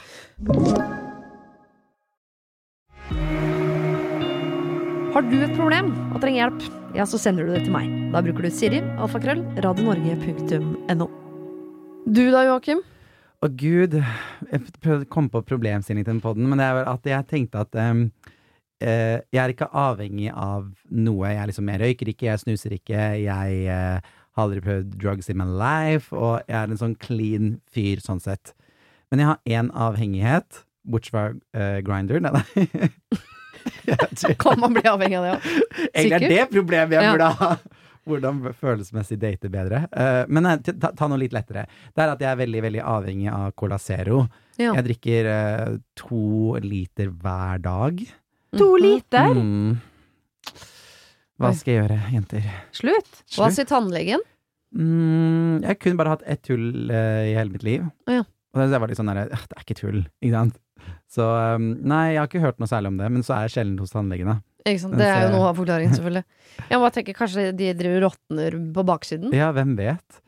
Har 5.14 5.22
du 5.26 5.38
et 5.44 5.56
problem 5.58 5.90
og 6.14 6.22
trenger 6.22 6.44
hjelp, 6.50 6.62
ja, 6.96 7.06
så 7.06 7.20
sender 7.22 7.46
du 7.46 7.54
det 7.54 7.66
til 7.68 7.74
meg. 7.74 7.90
Da 8.14 8.22
bruker 8.26 8.46
du 8.46 8.54
Siri, 8.54 8.80
alfakrøll, 8.98 9.44
radionorge.no. 9.62 11.08
Du 12.10 12.24
da, 12.34 12.44
Joakim? 12.48 12.82
Å 13.40 13.48
gud, 13.56 13.96
jeg 14.50 14.62
prøvde 14.82 15.06
å 15.06 15.12
komme 15.14 15.32
på 15.32 15.44
problemstilling 15.48 16.04
til 16.04 16.16
den 16.16 16.24
podden, 16.24 16.50
men 16.50 16.60
det 16.60 16.66
er 16.66 16.78
vel 16.80 16.90
at 16.92 17.06
jeg 17.08 17.28
tenkte 17.30 17.62
at 17.64 17.78
um, 17.80 18.08
uh, 18.84 19.18
jeg 19.22 19.42
er 19.44 19.54
ikke 19.54 19.70
avhengig 19.70 20.32
av 20.34 20.66
noe. 20.90 21.30
Jeg, 21.32 21.52
liksom, 21.52 21.70
jeg 21.72 21.84
røyker 21.84 22.12
ikke, 22.12 22.28
jeg 22.32 22.44
snuser 22.44 22.76
ikke, 22.80 23.06
jeg 23.22 23.62
uh, 23.70 24.14
har 24.36 24.48
aldri 24.48 24.66
prøvd 24.66 25.00
drugs 25.00 25.32
in 25.32 25.40
my 25.40 25.48
life, 25.48 26.10
og 26.16 26.42
jeg 26.50 26.58
er 26.60 26.74
en 26.74 26.82
sånn 26.82 26.98
clean 27.00 27.58
fyr 27.70 28.04
sånn 28.04 28.24
sett. 28.24 28.56
Men 29.14 29.24
jeg 29.24 29.32
har 29.32 29.60
én 29.62 29.74
avhengighet, 29.88 30.64
bortsett 30.90 31.14
fra 31.14 31.28
uh, 31.38 31.80
grinder. 31.86 32.24
Nei, 32.26 32.34
nei. 32.42 33.22
Kan 34.44 34.60
man 34.62 34.74
bli 34.78 34.84
avhengig 34.88 35.18
av 35.20 35.26
det 35.26 35.34
òg? 35.36 35.48
Egentlig 35.94 36.16
er 36.16 36.28
det 36.30 36.50
problemet 36.54 36.96
jeg 36.98 37.04
Ja. 37.04 37.12
burde 37.16 37.30
ha. 37.42 37.52
Hvordan 38.10 38.40
følelsesmessig 38.58 39.20
date 39.22 39.50
bedre. 39.54 39.84
Uh, 39.94 40.24
men 40.32 40.44
nei, 40.48 40.56
ta, 40.66 40.90
ta 40.98 41.08
noe 41.12 41.20
litt 41.22 41.34
lettere. 41.36 41.68
Det 41.94 42.02
er 42.02 42.14
at 42.16 42.22
jeg 42.24 42.30
er 42.32 42.40
veldig 42.40 42.62
veldig 42.66 42.82
avhengig 42.82 43.28
av 43.30 43.52
Cola 43.60 43.78
Zero. 43.78 44.24
Ja. 44.58 44.72
Jeg 44.80 44.88
drikker 44.88 45.30
uh, 45.30 45.76
to 46.00 46.56
liter 46.64 47.12
hver 47.12 47.62
dag. 47.62 48.02
To 48.58 48.72
Mhm. 48.74 48.82
liter? 48.82 49.36
Mm. 49.38 49.78
Hva 51.40 51.54
skal 51.56 51.72
jeg 51.74 51.84
gjøre, 51.84 52.00
jenter? 52.12 52.48
Slutt! 52.76 53.12
Hva 53.36 53.46
Slutt. 53.48 53.56
sier 53.56 53.68
tannlegen? 53.70 54.24
Mm, 54.76 55.62
jeg 55.64 55.80
kunne 55.80 55.98
bare 56.02 56.16
hatt 56.18 56.26
ett 56.28 56.42
tull 56.50 56.90
uh, 56.92 57.24
i 57.30 57.36
hele 57.38 57.54
mitt 57.54 57.64
liv. 57.64 57.86
Ja. 58.12 58.24
Og 58.56 58.64
det 58.74 58.82
var 58.82 58.90
litt 58.90 58.98
sånn 59.00 59.12
der, 59.14 59.30
«Ah, 59.32 59.46
det 59.48 59.56
er 59.60 59.64
ikke 59.64 59.78
tull, 59.78 60.02
ikke 60.26 60.34
sant? 60.34 60.58
Så 61.10 61.26
um, 61.26 61.72
nei, 61.82 62.14
jeg 62.14 62.22
har 62.22 62.30
ikke 62.30 62.44
hørt 62.44 62.62
noe 62.62 62.70
særlig 62.70 62.94
om 62.94 63.02
det, 63.02 63.10
men 63.16 63.26
så 63.26 63.36
er 63.38 63.48
jeg 63.48 63.58
sjelden 63.58 63.82
hos 63.82 63.94
tannlegene. 63.96 64.40
Ikke 64.68 64.82
sant? 64.84 64.98
Det 65.00 65.08
er 65.08 65.28
jo 65.28 65.36
noe 65.36 65.52
av 65.52 65.60
forklaringen, 65.60 65.96
selvfølgelig. 65.96 66.26
Jeg 66.70 66.82
bare 66.84 66.96
tenker 66.98 67.18
kanskje 67.18 67.46
de 67.58 67.70
driver 67.80 68.04
råtner 68.08 68.58
på 68.76 68.86
baksiden. 68.90 69.36
Ja, 69.36 69.54
hvem 69.56 69.78
vet? 69.80 70.20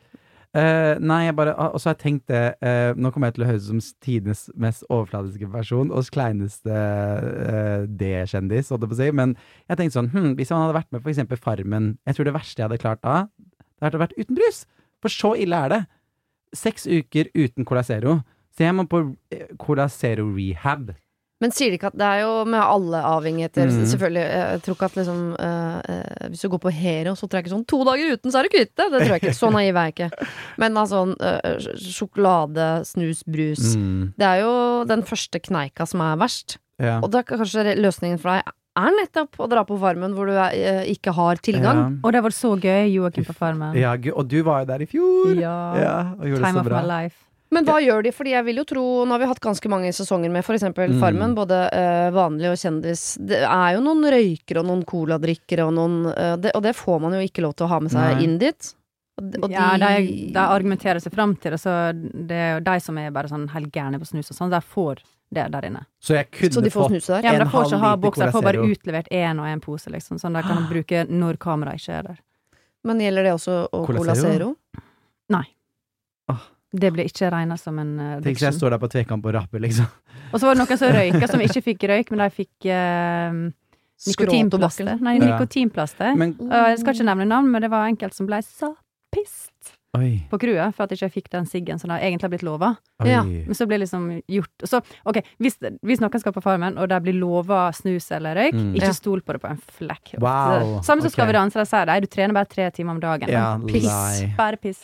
Uh, 0.52 0.98
nei, 1.00 1.22
jeg 1.24 1.32
bare 1.38 1.54
Og 1.56 1.78
så 1.80 1.88
har 1.88 1.94
jeg 1.94 2.02
tenkt 2.02 2.26
det 2.28 2.40
uh, 2.60 2.90
Nå 3.00 3.08
kommer 3.08 3.30
jeg 3.30 3.38
til 3.38 3.44
å 3.46 3.46
høres 3.48 3.62
ut 3.64 3.70
som 3.70 3.78
tidenes 4.04 4.42
mest 4.60 4.84
overfladiske 4.92 5.48
person 5.48 5.88
og 5.88 6.10
kleineste 6.12 6.68
uh, 6.68 7.86
D-kjendis, 7.88 8.68
holdt 8.68 8.84
jeg 8.84 8.90
på 8.90 8.98
å 8.98 9.00
si. 9.00 9.08
Men 9.16 9.32
jeg 9.64 9.80
tenkte 9.80 9.96
sånn 9.96 10.10
hm, 10.12 10.34
Hvis 10.36 10.52
han 10.52 10.60
hadde 10.60 10.76
vært 10.76 10.90
med 10.92 11.06
på 11.06 11.12
eksempel 11.14 11.40
Farmen 11.40 11.88
Jeg 12.04 12.18
tror 12.18 12.28
det 12.28 12.36
verste 12.36 12.60
jeg 12.60 12.68
hadde 12.68 12.82
klart 12.84 13.00
da, 13.00 13.16
det 13.82 13.88
hadde 13.88 14.02
vært 14.04 14.18
uten 14.20 14.36
brus. 14.36 14.60
For 15.02 15.10
så 15.10 15.32
ille 15.40 15.58
er 15.58 15.72
det. 15.72 15.80
Seks 16.54 16.84
uker 16.86 17.32
uten 17.34 17.66
Cola 17.66 17.82
Zero. 17.82 18.20
Så 18.52 18.66
jeg 18.66 18.76
må 18.76 18.84
på 18.90 19.04
eh, 19.32 19.48
Cola 19.60 19.88
Zero 19.92 20.28
rehab. 20.36 20.92
Men 21.42 21.50
sier 21.50 21.72
de 21.72 21.78
ikke 21.78 21.90
at 21.90 21.98
det 21.98 22.06
er 22.06 22.20
jo 22.22 22.44
med 22.46 22.60
alle 22.62 23.00
avhengigheter 23.02 23.66
mm. 23.66 23.80
Selvfølgelig, 23.90 24.22
jeg 24.22 24.60
tror 24.62 24.76
ikke 24.76 24.88
at 24.92 24.98
liksom 25.00 25.22
eh, 25.42 25.78
eh, 25.90 26.28
Hvis 26.30 26.44
du 26.44 26.50
går 26.52 26.62
på 26.62 26.74
Hero, 26.76 27.16
så 27.18 27.26
tror 27.26 27.40
jeg 27.40 27.46
ikke 27.46 27.54
sånn 27.56 27.66
To 27.72 27.80
dager 27.88 28.14
uten, 28.14 28.30
så 28.30 28.38
er 28.38 28.46
du 28.46 28.52
kvitt 28.54 28.72
det! 28.78 28.86
Det 28.92 29.00
tror 29.00 29.14
jeg 29.16 29.22
ikke. 29.24 29.34
Så 29.40 29.50
naiv 29.50 29.80
er 29.80 29.88
jeg 29.88 29.96
ikke. 29.96 30.28
Men 30.62 30.78
altså 30.78 31.02
uh, 31.10 31.68
sjokolade, 31.82 32.68
snus, 32.86 33.24
brus 33.26 33.72
Mm, 33.72 34.12
Det 34.18 34.26
er 34.26 34.40
jo 34.42 34.52
den 34.88 35.02
første 35.06 35.38
kneika 35.42 35.86
som 35.88 36.02
er 36.04 36.18
verst. 36.20 36.58
ja. 36.82 36.98
Og 37.02 37.10
da 37.12 37.22
er 37.22 37.26
kanskje 37.26 37.74
løsningen 37.78 38.20
for 38.20 38.34
deg 38.34 38.52
er 38.78 38.94
nettopp 38.96 39.40
å 39.42 39.48
dra 39.50 39.64
på 39.68 39.76
Farmen 39.80 40.14
hvor 40.16 40.28
du 40.30 40.34
er, 40.34 40.54
eh, 40.56 40.92
ikke 40.92 41.12
har 41.16 41.40
tilgang. 41.44 41.98
Og 42.02 42.12
det 42.14 42.22
var 42.24 42.34
så 42.36 42.54
gøy, 42.56 42.88
Joakim 42.92 43.26
på 43.28 43.34
Farmen. 43.36 43.76
Ja, 43.76 43.92
og 44.14 44.28
du 44.28 44.40
var 44.46 44.62
jo 44.62 44.70
der 44.72 44.84
i 44.84 44.88
fjor! 44.88 45.34
Ja. 45.36 45.58
Ja, 45.76 45.96
og 46.16 46.24
gjorde 46.28 46.40
det 46.40 46.48
Time 46.48 46.64
of 46.64 46.70
my 46.72 46.86
life. 46.88 47.18
Men 47.52 47.66
hva 47.68 47.78
gjør 47.84 48.06
de? 48.06 48.12
Fordi 48.16 48.32
jeg 48.32 48.46
vil 48.48 48.60
jo 48.62 48.64
tro 48.68 48.82
Nå 49.04 49.12
har 49.14 49.20
vi 49.22 49.28
hatt 49.28 49.40
ganske 49.44 49.70
mange 49.72 49.90
sesonger 49.92 50.32
med 50.32 50.44
f.eks. 50.44 50.64
Mm. 50.72 50.98
Farmen, 51.02 51.34
både 51.36 51.58
uh, 51.68 52.08
vanlig 52.14 52.48
og 52.52 52.60
kjendis. 52.60 53.02
Det 53.20 53.42
er 53.44 53.74
jo 53.76 53.82
noen 53.84 54.06
røykere 54.14 54.62
og 54.62 54.70
noen 54.70 54.84
coladrikkere 54.88 55.66
og 55.68 55.74
noen 55.76 55.98
uh, 56.12 56.36
det, 56.40 56.54
Og 56.56 56.64
det 56.64 56.72
får 56.78 57.02
man 57.04 57.18
jo 57.18 57.24
ikke 57.26 57.44
lov 57.44 57.56
til 57.58 57.68
å 57.68 57.72
ha 57.74 57.80
med 57.84 57.92
seg 57.92 58.16
Nei. 58.16 58.24
inn 58.24 58.38
dit. 58.40 58.72
Og, 59.20 59.26
de- 59.28 59.42
og 59.44 59.52
Ja, 59.52 59.70
de, 59.76 60.06
de, 60.32 60.40
argumenterer 60.40 61.02
seg 61.04 61.12
fram 61.12 61.34
til 61.36 61.52
det, 61.52 61.60
så 61.60 61.74
det 61.92 62.38
er 62.38 62.54
jo 62.56 62.62
de 62.64 62.76
som 62.80 62.96
er 62.98 63.12
bare 63.12 63.28
sånn 63.28 63.44
helt 63.52 63.68
gærne 63.74 64.00
på 64.00 64.08
snus 64.08 64.32
og 64.32 64.38
sånn, 64.38 64.52
de 64.54 64.60
får 64.64 65.02
det 65.32 65.46
der 65.52 65.66
inne. 65.68 65.84
Så 66.00 66.16
jeg 66.16 66.30
kunne 66.32 66.56
Så 66.56 66.62
de 66.64 66.72
får 66.72 66.86
fått 66.86 66.94
snuse 66.96 67.12
der? 67.18 67.26
Ja, 67.28 67.32
men 67.32 67.42
En 67.42 67.46
de 67.46 67.52
får 67.52 67.66
ikke 67.66 67.76
halv 67.76 67.84
ha 67.84 67.92
liter 67.92 68.04
bokser, 68.06 68.26
de 68.26 68.36
får 68.36 68.46
bare 68.48 68.64
utlevert 68.72 69.12
én 69.12 69.40
og 69.40 69.48
én 69.52 69.60
pose, 69.64 69.92
liksom, 69.92 70.20
sånn 70.20 70.36
de 70.36 70.42
kan 70.48 70.64
bruke 70.68 71.04
når 71.08 71.40
kameraet 71.40 71.80
ikke 71.84 71.98
er 72.00 72.08
der. 72.08 72.22
Men 72.88 73.04
gjelder 73.04 73.28
det 73.28 73.34
også 73.36 73.58
og 73.68 73.86
Cola 73.92 74.16
Zero? 74.16 74.54
Zero? 74.56 74.82
Det 76.72 76.88
blir 76.94 77.04
ikke 77.04 77.28
regna 77.30 77.56
som 77.60 77.78
en 77.78 77.90
uh, 78.00 78.20
Tenk 78.24 78.38
så 78.40 78.46
jeg 78.48 78.54
står 78.56 78.70
der 78.70 78.78
på 78.80 78.88
tvekamp 78.88 79.26
og 79.28 79.34
rapper, 79.36 79.60
liksom. 79.60 79.84
Og 80.32 80.40
så 80.40 80.46
var 80.48 80.54
det 80.56 80.62
noen 80.64 80.78
som 80.80 80.94
røyka, 80.98 81.28
som 81.28 81.40
ikke 81.44 81.62
fikk 81.66 81.84
røyk, 81.90 82.10
men 82.14 82.22
de 82.24 82.30
fikk 82.32 82.70
uh, 82.72 83.42
nikotinplaster. 84.08 84.96
Nei, 85.04 85.18
Ja. 85.18 85.26
nikotinplaster. 85.38 86.16
Men 86.16 86.32
uh, 86.40 86.70
jeg 86.72 86.80
skal 86.80 86.94
ikke 86.96 87.08
nevne 87.12 87.28
navn, 87.28 87.50
men 87.52 87.62
det 87.62 87.70
var 87.70 87.86
enkelte 87.90 88.16
som 88.16 88.26
ble 88.26 88.40
så 88.46 88.72
pissed 89.12 89.74
oi, 89.94 90.22
på 90.30 90.38
crewet 90.40 90.72
for 90.72 90.86
at 90.86 90.94
jeg 90.94 91.02
ikke 91.02 91.12
fikk 91.20 91.26
den 91.34 91.44
siggen 91.44 91.78
som 91.78 91.90
de 91.92 91.98
egentlig 92.00 92.24
har 92.24 92.32
blitt 92.32 92.46
lova. 92.48 92.70
Ja. 93.04 93.20
Men 93.22 93.52
så 93.54 93.66
blir 93.68 93.82
liksom 93.82 94.06
gjort 94.32 94.64
Så, 94.64 94.80
ok, 95.04 95.18
hvis, 95.44 95.58
hvis 95.84 96.00
noen 96.00 96.22
skal 96.22 96.32
på 96.32 96.40
Farmen, 96.40 96.78
og 96.80 96.88
de 96.88 97.00
blir 97.04 97.18
lova 97.20 97.66
snus 97.76 98.08
eller 98.16 98.34
røyk, 98.40 98.54
Mm. 98.56 98.72
ikke 98.74 98.88
Ja. 98.88 98.96
stol 98.96 99.20
på 99.20 99.32
det 99.36 99.42
på 99.42 99.50
en 99.50 99.60
flekk. 99.76 100.14
Wow, 100.18 100.80
Samme 100.80 101.02
som 101.04 101.10
okay. 101.10 101.10
Skal 101.10 101.26
vi 101.28 101.32
danse, 101.36 101.60
de 101.60 101.66
sier 101.68 101.84
det, 101.86 102.00
du 102.00 102.06
trener 102.08 102.32
bare 102.32 102.48
tre 102.48 102.70
timer 102.70 102.96
om 102.96 103.00
dagen. 103.00 103.28
Ja, 103.28 103.58
piss. 103.58 103.84
lie. 103.84 104.34
Bare 104.38 104.56
piss. 104.56 104.80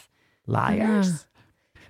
Liars. 0.46 1.24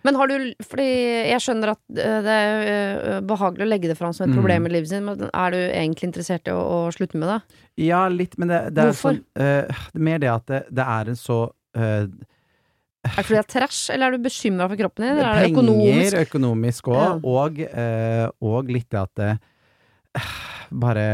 Men 0.09 0.17
har 0.17 0.31
du 0.31 0.35
Fordi 0.65 0.87
jeg 1.29 1.43
skjønner 1.45 1.75
at 1.75 1.83
eh, 2.01 2.19
det 2.25 2.35
er 2.41 2.69
eh, 2.73 3.21
behagelig 3.29 3.67
å 3.67 3.69
legge 3.69 3.91
det 3.93 3.99
fram 3.99 4.15
som 4.17 4.25
et 4.25 4.33
Mm. 4.33 4.39
problem 4.41 4.67
i 4.67 4.73
livet 4.73 4.89
sitt, 4.89 5.05
men 5.05 5.29
er 5.29 5.53
du 5.53 5.59
egentlig 5.69 6.09
interessert 6.09 6.49
i 6.49 6.55
å, 6.57 6.63
å 6.65 6.79
slutte 6.95 7.21
med 7.21 7.29
det? 7.29 7.39
Ja, 7.89 8.07
litt, 8.09 8.39
men 8.41 8.49
det, 8.49 8.63
det 8.75 8.83
er 8.87 8.91
Hvorfor? 8.93 9.19
sånn 9.19 9.23
uh, 9.37 9.85
er 9.95 10.05
mer 10.09 10.19
det 10.23 10.31
at 10.33 10.47
det, 10.51 10.61
det 10.81 10.87
er 10.97 11.13
en 11.13 11.19
så 11.21 11.39
uh, 11.77 12.07
Er 12.09 13.15
det 13.15 13.25
fordi 13.27 13.37
det 13.37 13.43
er 13.45 13.51
trash, 13.53 13.83
eller 13.95 14.09
er 14.09 14.17
du 14.17 14.25
bekymra 14.25 14.67
for 14.73 14.81
kroppen 14.81 15.05
din? 15.07 15.13
Eller 15.19 15.29
er 15.29 15.45
det 15.47 15.53
økonomisk? 15.53 16.01
Penger, 16.01 16.19
økonomisk 16.27 16.91
også, 16.91 17.05
Ja. 17.05 17.13
og, 17.37 17.61
uh, 17.69 18.27
og 18.51 18.73
litt 18.75 18.89
det 18.91 19.01
at 19.05 19.15
det 19.23 19.31
bare 20.85 21.05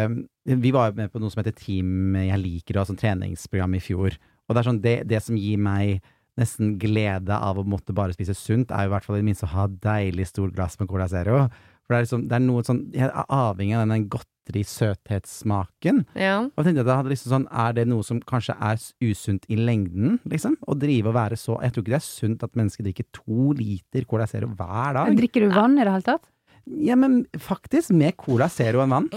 Vi 0.47 0.71
var 0.75 0.91
jo 0.91 0.97
med 1.03 1.13
på 1.13 1.21
noe 1.23 1.33
som 1.33 1.43
heter 1.43 1.55
Team 1.59 2.17
jeg 2.19 2.41
liker, 2.41 2.79
og 2.81 2.89
sånn 2.89 3.01
treningsprogram 3.01 3.77
i 3.79 3.83
fjor. 3.85 4.17
Og 4.49 4.55
det 4.55 4.61
er 4.61 4.67
sånn, 4.69 4.81
det, 4.85 4.97
det 5.09 5.21
som 5.25 5.37
gir 5.41 5.61
meg 5.61 6.03
nesten 6.41 6.75
glede 6.83 7.37
av 7.37 7.59
å 7.61 7.67
måtte 7.67 7.95
bare 7.97 8.15
spise 8.17 8.35
sunt, 8.37 8.73
er 8.75 8.87
jo 8.87 8.91
i 8.91 8.95
hvert 8.95 9.07
fall 9.07 9.19
i 9.19 9.23
det 9.23 9.29
minste 9.29 9.47
å 9.49 9.55
ha 9.55 9.69
deilig 9.69 10.27
stort 10.31 10.55
glass 10.57 10.79
med 10.81 10.89
Cola 10.91 11.07
Zero. 11.11 11.37
For 11.85 11.93
det 11.93 11.99
er, 11.99 12.05
liksom, 12.07 12.23
det 12.31 12.37
er 12.37 12.41
noe 12.41 12.63
sånn 12.65 12.79
Jeg 12.97 13.05
er 13.11 13.27
avhengig 13.29 13.75
av 13.77 13.91
den 13.91 14.07
godteri-søthetssmaken. 14.13 15.99
Ja. 16.17 16.37
Og 16.49 16.57
jeg 16.63 16.67
tenkte 16.71 16.81
at 16.81 16.89
jeg 16.89 17.01
hadde 17.03 17.13
liksom 17.13 17.31
sånn, 17.35 17.49
Er 17.53 17.71
det 17.77 17.85
noe 17.91 18.03
som 18.07 18.23
kanskje 18.25 18.55
er 18.57 18.81
usunt 19.05 19.45
i 19.53 19.57
lengden, 19.61 20.17
liksom? 20.25 20.57
Å 20.65 20.73
drive 20.81 21.13
og 21.13 21.19
være 21.19 21.37
så 21.41 21.59
Jeg 21.61 21.75
tror 21.75 21.83
ikke 21.85 21.93
det 21.93 22.01
er 22.01 22.07
sunt 22.09 22.47
at 22.47 22.57
mennesker 22.57 22.89
drikker 22.89 23.07
to 23.21 23.53
liter 23.59 24.09
Cola 24.09 24.27
Zero 24.31 24.49
hver 24.49 24.91
dag. 24.97 25.13
Drikker 25.21 25.41
du 25.45 25.49
vann 25.53 25.77
i 25.77 25.85
det 25.85 25.93
hele 25.93 26.09
tatt? 26.09 26.25
Ja, 26.65 26.97
men 26.97 27.27
faktisk 27.37 27.93
med 27.93 28.17
Cola 28.17 28.49
Zero 28.49 28.81
enn 28.81 28.95
vann. 28.97 29.13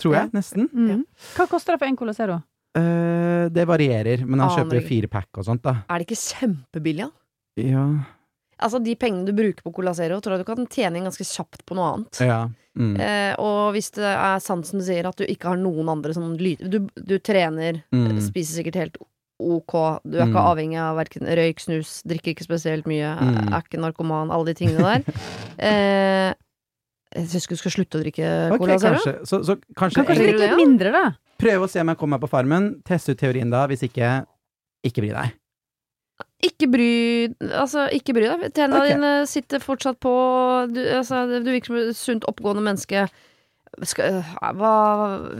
Tror 0.00 0.14
jeg, 0.16 0.30
nesten. 0.36 0.68
Mm. 0.72 1.04
Hva 1.36 1.44
koster 1.48 1.72
det 1.74 1.80
for 1.80 1.88
en 1.88 1.96
Cola 1.96 2.12
Zero? 2.16 2.40
Eh, 2.78 3.48
det 3.50 3.64
varierer, 3.66 4.22
men 4.26 4.38
han 4.40 4.48
Aner 4.50 4.60
kjøper 4.62 4.78
jo 4.78 4.80
ikke. 4.84 4.88
fire 4.92 5.08
pack 5.10 5.38
og 5.40 5.44
sånt, 5.48 5.62
da. 5.62 5.76
Er 5.90 5.98
det 5.98 6.06
ikke 6.06 6.20
kjempebillig, 6.22 7.08
da? 7.08 7.64
Ja. 7.66 7.84
Altså, 8.60 8.78
de 8.84 8.94
pengene 8.94 9.24
du 9.26 9.32
bruker 9.32 9.64
på 9.64 9.72
Cola 9.74 9.94
Zero, 9.96 10.20
tror 10.20 10.36
jeg 10.36 10.44
du 10.44 10.48
kan 10.54 10.66
tjene 10.70 10.96
inn 11.00 11.06
ganske 11.08 11.24
kjapt 11.26 11.64
på 11.66 11.74
noe 11.78 11.94
annet. 11.96 12.20
ja. 12.20 12.48
Mm. 12.78 12.92
Uh, 13.00 13.34
og 13.42 13.72
hvis 13.74 13.88
det 13.96 14.06
er 14.06 14.38
sant 14.38 14.64
som 14.64 14.78
du 14.78 14.84
sier, 14.86 15.02
at 15.04 15.16
du 15.18 15.24
ikke 15.26 15.48
har 15.50 15.56
noen 15.58 15.88
andre 15.90 16.12
som 16.14 16.36
lyder 16.38 16.68
Du, 16.70 16.86
du 16.94 17.16
trener, 17.18 17.80
Mm. 17.92 18.20
spiser 18.22 18.62
sikkert 18.62 18.76
helt 18.78 18.96
ok, 19.40 19.74
du 20.06 20.18
er 20.20 20.28
ikke 20.28 20.38
Mm. 20.38 20.50
avhengig 20.52 20.78
av 20.78 20.94
verken 20.96 21.26
røyk, 21.26 21.58
snus, 21.58 22.02
drikker 22.06 22.30
ikke 22.32 22.46
spesielt 22.46 22.86
mye, 22.86 23.10
Mm. 23.18 23.52
er 23.52 23.60
ikke 23.66 23.80
narkoman, 23.82 24.30
alle 24.30 24.44
de 24.44 24.54
tingene 24.54 24.78
der. 24.86 25.02
uh, 25.58 26.34
jeg 27.18 27.26
syns 27.26 27.48
du 27.48 27.56
skal 27.56 27.72
slutte 27.74 27.98
å 27.98 28.02
drikke 28.04 28.52
okay, 28.52 28.58
Cola 28.58 28.78
Zero. 28.78 28.94
kanskje, 28.94 29.26
så, 29.26 29.42
så 29.44 29.56
kanskje 29.74 29.94
Kan 29.96 30.06
kanskje 30.06 30.22
drikke 30.30 30.38
litt 30.46 30.56
mindre, 30.56 30.92
da? 30.92 31.04
Prøve 31.40 31.66
å 31.66 31.70
se 31.70 31.80
om 31.82 31.92
jeg 31.92 31.98
kommer 32.00 32.18
meg 32.18 32.24
på 32.26 32.30
farmen. 32.32 32.70
Teste 32.86 33.14
ut 33.14 33.20
teorien 33.20 33.50
da. 33.52 33.66
Hvis 33.70 33.84
ikke, 33.88 34.10
ikke 34.86 35.04
bry 35.04 35.12
deg. 35.16 35.36
Ikke 36.44 36.68
bry 36.72 36.90
Altså, 37.52 37.86
ikke 37.96 38.14
bry 38.16 38.26
deg. 38.28 38.46
Tennene 38.56 38.80
okay. 38.82 38.94
dine 38.94 39.10
sitter 39.28 39.60
fortsatt 39.64 39.98
på 40.00 40.12
Du, 40.72 40.80
altså, 40.98 41.24
du 41.40 41.48
virker 41.50 41.72
som 41.72 41.80
et 41.80 41.96
sunt, 41.98 42.28
oppegående 42.28 42.64
menneske. 42.64 43.06
Skal, 43.86 44.20
hva, 44.58 44.70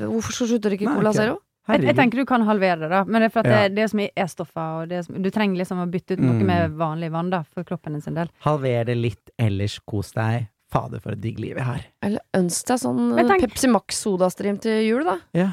hvorfor 0.07 0.37
slutter 0.47 0.71
du 0.71 0.77
ikke 0.79 0.89
Nei, 0.89 0.99
Cola 1.01 1.13
okay. 1.13 1.21
Zero? 1.25 1.39
Jeg, 1.71 1.85
jeg 1.87 1.95
tenker 1.99 2.19
du 2.19 2.27
kan 2.27 2.43
halvere 2.49 2.81
det, 2.83 2.89
da. 2.91 3.01
Men 3.07 3.23
det 3.23 3.29
er 3.29 3.33
for 3.35 3.45
at 3.45 3.51
Ja. 3.51 3.59
det, 3.69 3.75
det 3.77 3.83
er 3.85 3.91
så 3.93 3.99
mye 4.01 4.11
E-stoffer, 4.19 4.71
og 4.81 4.93
er 4.97 5.21
du 5.23 5.29
trenger 5.31 5.61
liksom 5.61 5.83
å 5.85 5.87
bytte 5.91 6.17
ut 6.17 6.23
noe 6.23 6.39
Mm. 6.41 6.47
med 6.49 6.73
vanlig 6.81 7.11
vann, 7.15 7.31
da, 7.31 7.43
for 7.45 7.67
kroppen 7.69 7.95
din 7.95 8.03
sin 8.03 8.17
del. 8.17 8.31
Halver 8.43 8.85
det 8.89 8.97
litt, 8.99 9.31
ellers 9.39 9.79
kos 9.87 10.11
deg. 10.17 10.49
Fader, 10.71 11.01
for 11.03 11.13
et 11.13 11.21
digg 11.21 11.39
liv 11.43 11.57
jeg 11.59 11.67
har. 11.67 11.85
Eller 12.07 12.23
ønsk 12.39 12.67
deg 12.71 12.79
sånn 12.79 13.01
Pepsi 13.43 13.69
Max 13.71 13.99
sodastream 14.05 14.59
til 14.63 14.83
jul, 14.87 15.05
da. 15.05 15.17
Ja. 15.35 15.49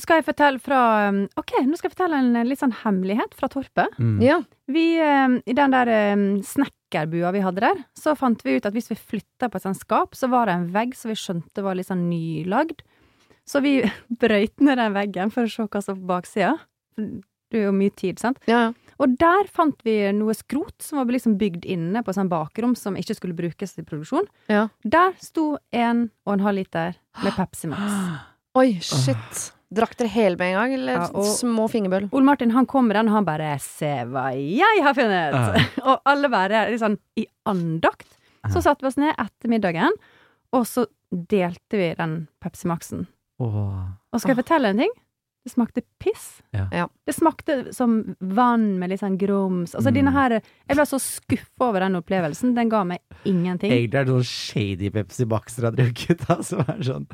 Skal 0.00 0.20
jeg 0.20 0.26
fortelle 0.26 0.60
fra 0.60 0.78
um, 1.08 1.22
Ok, 1.40 1.54
nå 1.64 1.78
skal 1.78 1.88
jeg 1.88 1.94
fortelle 1.94 2.18
en 2.20 2.34
eh, 2.36 2.44
litt 2.44 2.60
sånn 2.60 2.74
hemmelighet 2.82 3.32
fra 3.38 3.48
Torpet. 3.52 3.94
Mm. 3.96 4.18
Ja. 4.24 4.40
Vi, 4.68 4.84
um, 5.00 5.38
I 5.48 5.54
den 5.56 5.72
der 5.72 5.90
um, 6.12 6.26
snekkerbua 6.44 7.32
vi 7.32 7.44
hadde 7.44 7.64
der, 7.64 7.80
så 7.96 8.12
fant 8.18 8.44
vi 8.44 8.58
ut 8.58 8.68
at 8.68 8.76
hvis 8.76 8.90
vi 8.92 8.98
flytta 8.98 9.48
på 9.48 9.56
et 9.56 9.64
sånt 9.64 9.80
skap, 9.80 10.12
så 10.18 10.28
var 10.32 10.50
det 10.50 10.58
en 10.58 10.68
vegg 10.74 10.92
som 10.98 11.12
vi 11.12 11.16
skjønte 11.20 11.64
var 11.64 11.78
litt 11.78 11.88
sånn 11.88 12.10
nylagd. 12.10 12.84
Så 13.48 13.62
vi 13.64 13.78
brøyt 14.22 14.60
ned 14.60 14.82
den 14.82 14.96
veggen 14.96 15.32
for 15.32 15.48
å 15.48 15.54
se 15.54 15.64
hva 15.64 15.82
som 15.82 15.96
var 15.96 16.02
på 16.02 16.12
baksida. 16.12 16.52
Det 16.96 17.62
er 17.62 17.68
jo 17.70 17.72
mye 17.76 17.94
tid, 17.96 18.20
sant? 18.20 18.42
Ja, 18.50 18.66
ja. 18.68 18.74
Og 18.96 19.12
der 19.20 19.48
fant 19.52 19.82
vi 19.84 19.98
noe 20.16 20.32
skrot 20.32 20.80
som 20.80 21.00
var 21.00 21.10
liksom 21.12 21.34
bygd 21.40 21.66
inne 21.68 22.00
på 22.04 22.14
sånn 22.16 22.30
bakrom 22.32 22.72
som 22.78 22.96
ikke 22.96 23.16
skulle 23.18 23.36
brukes 23.36 23.76
til 23.76 23.84
produksjon. 23.84 24.24
Ja. 24.48 24.68
Der 24.88 25.12
sto 25.20 25.58
en 25.68 26.08
og 26.24 26.38
en 26.38 26.46
halv 26.46 26.62
liter 26.62 26.96
med 27.20 27.36
Pepsi 27.36 27.68
Max. 27.68 27.92
Oi, 28.60 28.70
shit. 28.80 29.50
Drakk 29.74 29.96
dere 29.98 30.08
hele 30.14 30.36
med 30.38 30.52
en 30.52 30.58
gang, 30.60 30.74
eller 30.74 30.92
Ja, 31.00 31.06
og- 31.12 31.24
små 31.26 31.66
fingerbøl? 31.68 32.08
Ole 32.12 32.24
Martin 32.24 32.50
han 32.54 32.66
kom 32.66 32.86
med 32.86 32.94
den, 32.96 33.08
og 33.08 33.14
han 33.14 33.24
bare 33.24 33.58
'se 33.58 34.04
hva 34.06 34.30
jeg 34.34 34.82
har 34.82 34.94
funnet'. 34.94 35.34
og 35.86 36.00
alle 36.06 36.28
bare 36.28 36.70
litt 36.70 36.80
sånn 36.80 36.98
i 37.16 37.26
andakt. 37.46 38.06
Så 38.48 38.62
satte 38.62 38.82
vi 38.82 38.86
oss 38.86 38.96
ned 38.96 39.12
etter 39.18 39.48
middagen, 39.50 39.90
og 40.52 40.62
så 40.66 40.86
delte 41.12 41.72
vi 41.72 41.94
den 41.98 42.28
Pepsi 42.40 42.66
Max-en. 42.68 43.08
Oh. 43.40 43.88
Og 44.12 44.20
skal 44.20 44.36
jeg 44.36 44.44
fortelle 44.44 44.68
en 44.70 44.78
ting? 44.78 44.90
Det 45.44 45.52
smakte 45.52 45.82
piss. 46.00 46.42
Ja. 46.54 46.68
Ja. 46.72 46.86
Det 47.06 47.14
smakte 47.14 47.72
som 47.74 48.16
vann 48.20 48.78
med 48.78 48.90
litt 48.90 49.00
sånn 49.00 49.18
grums. 49.18 49.74
Altså 49.74 49.90
Mm. 49.90 49.94
denne 49.94 50.12
her 50.12 50.30
Jeg 50.68 50.76
ble 50.76 50.84
så 50.86 50.98
skuffa 50.98 51.60
over 51.68 51.80
den 51.80 51.94
opplevelsen. 51.96 52.54
Den 52.54 52.68
ga 52.68 52.82
meg 52.84 52.98
ingenting. 53.24 53.70
Egentlig 53.70 53.94
er 53.94 54.04
det 54.04 54.14
sånn 54.14 54.24
shady 54.24 54.90
Pepsi 54.90 55.24
Max 55.26 55.56
dere 55.56 55.70
har 55.70 55.76
drukket, 55.76 56.26
da, 56.26 56.40
som 56.42 56.60
er 56.60 56.78
sånn 56.82 57.06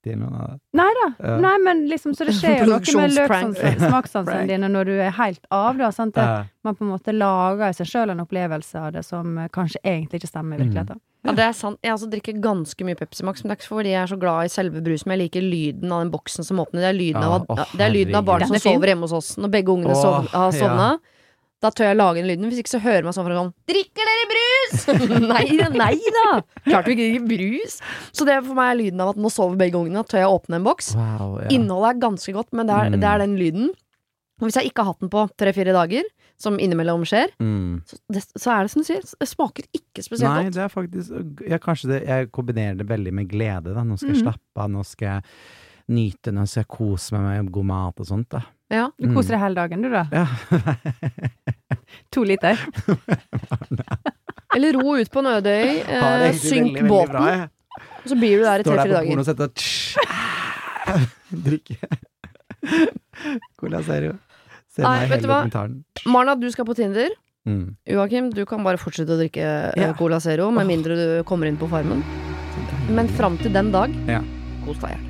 giftig 0.00 0.12
eller 0.12 0.30
noe. 0.30 0.58
Nei 0.72 0.90
da. 0.98 1.34
Uh, 1.34 1.40
Nei, 1.40 1.58
men 1.58 1.88
liksom, 1.88 2.14
så 2.14 2.24
det 2.24 2.34
skjer 2.38 2.64
jo 2.64 2.70
noe 2.70 2.80
med 2.80 3.80
smakssansene 3.80 4.46
dine 4.52 4.68
når 4.68 4.84
du 4.84 4.94
er 5.00 5.10
helt 5.16 5.44
av, 5.50 5.76
da. 5.78 5.90
Sant? 5.92 6.14
Det, 6.14 6.20
Ja. 6.22 6.44
man 6.64 6.76
på 6.76 6.84
en 6.84 6.90
måte 6.90 7.12
lager 7.12 7.70
i 7.70 7.74
seg 7.74 7.86
sjøl 7.86 8.10
en 8.10 8.20
opplevelse 8.20 8.78
av 8.78 8.92
det 8.92 9.04
som 9.04 9.38
eh, 9.38 9.48
kanskje 9.48 9.80
egentlig 9.84 10.20
ikke 10.20 10.32
stemmer 10.34 10.60
i 10.60 10.70
Mm. 10.70 11.28
Ja, 11.28 11.32
det 11.36 11.44
er 11.44 11.52
sant. 11.52 11.78
Jeg 11.84 11.92
altså 11.92 12.06
drikker 12.08 12.38
ganske 12.40 12.84
mye 12.84 12.96
Pepsi 12.96 13.24
Max, 13.24 13.42
men 13.42 13.50
det 13.50 13.52
er 13.52 13.60
ikke 13.60 13.68
fordi 13.74 13.90
jeg 13.90 14.00
er 14.02 14.08
så 14.08 14.16
glad 14.16 14.44
i 14.44 14.48
selve 14.48 14.80
brusen, 14.80 15.04
men 15.06 15.18
jeg 15.18 15.26
liker 15.26 15.42
lyden 15.44 15.92
av 15.92 16.00
den 16.00 16.12
boksen 16.14 16.46
som 16.46 16.62
åpner. 16.62 16.80
Det 16.80 16.88
er 16.88 16.96
lyden, 16.96 17.22
Ja, 17.22 17.34
av, 17.36 17.74
det 17.76 17.84
er 17.84 17.92
lyden 17.92 18.16
av 18.16 18.24
barn 18.24 18.46
som 18.46 18.56
er 18.56 18.62
sover 18.64 18.88
hjemme 18.88 19.04
hos 19.04 19.12
oss. 19.12 19.36
Når 19.36 19.52
begge 19.52 19.74
ungene 19.74 19.92
oh, 19.92 20.00
sov, 20.00 20.30
har 20.32 20.56
ja. 20.56 20.88
Da 21.60 21.68
tør 21.70 21.90
jeg 21.90 21.96
lage 22.00 22.20
den 22.22 22.28
lyden. 22.30 22.48
Hvis 22.48 22.60
ikke 22.62 22.72
så 22.72 22.80
hører 22.80 23.04
man 23.04 23.12
sånn 23.16 23.26
fra 23.28 23.36
sånn 23.36 23.52
Drikker 23.68 24.08
dere 24.08 24.28
brus?! 24.30 24.86
nei 25.32 25.44
nei 25.76 25.96
da! 26.16 26.28
Klart 26.64 26.86
vi 26.88 26.94
ikke 26.96 27.08
drikker 27.10 27.26
brus! 27.34 27.76
Så 28.16 28.24
det 28.28 28.34
er 28.38 28.42
for 28.46 28.56
meg 28.56 28.72
er 28.72 28.80
lyden 28.84 29.00
av 29.04 29.12
at 29.12 29.20
nå 29.20 29.28
sover 29.32 29.58
begge 29.60 29.76
ungene, 29.80 30.04
tør 30.08 30.22
jeg 30.24 30.32
åpne 30.38 30.56
en 30.60 30.64
boks. 30.66 30.94
Wow, 30.96 31.36
ja. 31.42 31.50
Innholdet 31.52 31.92
er 31.96 32.00
ganske 32.06 32.32
godt, 32.38 32.52
men 32.56 32.66
det 32.70 32.74
er, 32.78 32.90
Mm. 32.90 33.00
det 33.00 33.08
er 33.12 33.18
den 33.26 33.36
lyden. 33.36 33.70
Og 34.40 34.46
hvis 34.48 34.56
jeg 34.56 34.70
ikke 34.70 34.82
har 34.86 34.94
hatt 34.94 35.00
den 35.04 35.10
på 35.12 35.26
tre-fire 35.36 35.72
dager, 35.76 36.06
som 36.40 36.56
innimellom 36.56 37.02
skjer, 37.04 37.28
Mm. 37.38 37.82
så, 37.84 37.98
det, 38.08 38.22
så 38.40 38.50
er 38.54 38.62
det 38.64 38.70
som 38.72 38.80
du 38.80 38.86
sier, 38.88 39.02
det 39.20 39.28
smaker 39.28 39.66
ikke 39.76 40.00
spesielt 40.00 40.32
Nei, 40.32 40.44
godt. 40.46 40.54
det 40.56 40.62
er 40.64 40.72
faktisk 40.72 41.44
jeg, 41.50 41.60
Kanskje 41.60 41.88
det, 41.92 41.98
jeg 42.08 42.30
kombinerer 42.32 42.78
det 42.80 42.86
veldig 42.88 43.12
med 43.12 43.28
glede. 43.28 43.74
Da. 43.76 43.84
Nå 43.84 43.98
skal 44.00 44.14
jeg 44.14 44.22
Mhm. 44.22 44.24
slappe 44.24 44.56
av, 44.64 44.70
nå 44.72 44.86
skal 44.88 45.06
jeg 45.08 45.22
nyte, 45.90 46.30
den, 46.30 46.46
så 46.46 46.60
jeg 46.62 46.68
koser 46.70 47.18
meg 47.18 47.44
med 47.44 47.52
god 47.52 47.66
mat 47.70 48.00
og 48.00 48.06
sånt. 48.06 48.28
Da. 48.30 48.40
Ja. 48.70 48.86
Du 48.98 49.08
Mm. 49.08 49.14
koser 49.16 49.34
deg 49.36 49.40
hele 49.42 49.54
dagen, 49.58 49.82
du, 49.82 49.90
da. 49.90 50.04
Ja. 50.12 50.26
To 52.14 52.22
liter. 52.24 52.54
Eller 54.54 54.72
ro 54.78 54.96
ut 54.98 55.10
på 55.10 55.18
en 55.22 55.26
øde 55.30 55.50
øy, 55.50 55.78
eh, 55.82 56.32
synk 56.34 56.76
veldig, 56.78 56.82
veldig 56.82 56.88
bra, 56.88 57.20
båten, 57.20 57.50
og 58.02 58.06
så 58.10 58.16
blir 58.18 58.38
du 58.38 58.44
der 58.44 58.58
i 58.58 58.64
Står 58.66 58.76
der 58.76 58.82
tre-fire 58.82 58.90
på 58.90 58.94
dager. 58.96 59.08
porno 59.10 59.20
og 59.20 59.26
setter 59.26 59.48
Drikke. 61.46 61.76
Cola 63.60 63.82
Zero. 63.86 64.12
Se 64.70 64.82
Nei, 64.82 64.94
meg 65.00 65.10
vet 65.10 65.22
du 65.22 65.28
hele 65.28 65.50
hva? 65.50 65.68
Marna, 66.10 66.34
du 66.38 66.48
skal 66.50 66.66
på 66.66 66.74
Tinder. 66.78 67.10
Mm. 67.48 67.76
Joakim, 67.88 68.30
du 68.34 68.42
kan 68.46 68.62
bare 68.66 68.78
fortsette 68.78 69.14
å 69.14 69.18
drikke 69.20 69.42
eh, 69.44 69.80
Ja. 69.80 69.92
Cola 69.98 70.18
Zero, 70.20 70.50
med 70.54 70.66
mindre 70.70 70.94
du 70.98 71.06
kommer 71.24 71.46
inn 71.50 71.56
på 71.60 71.68
Farmen. 71.70 72.02
Men 72.90 73.08
fram 73.18 73.38
til 73.38 73.52
den 73.54 73.70
dag, 73.74 73.90
Ja. 74.10 74.20
kos 74.66 74.78
deg. 74.82 75.09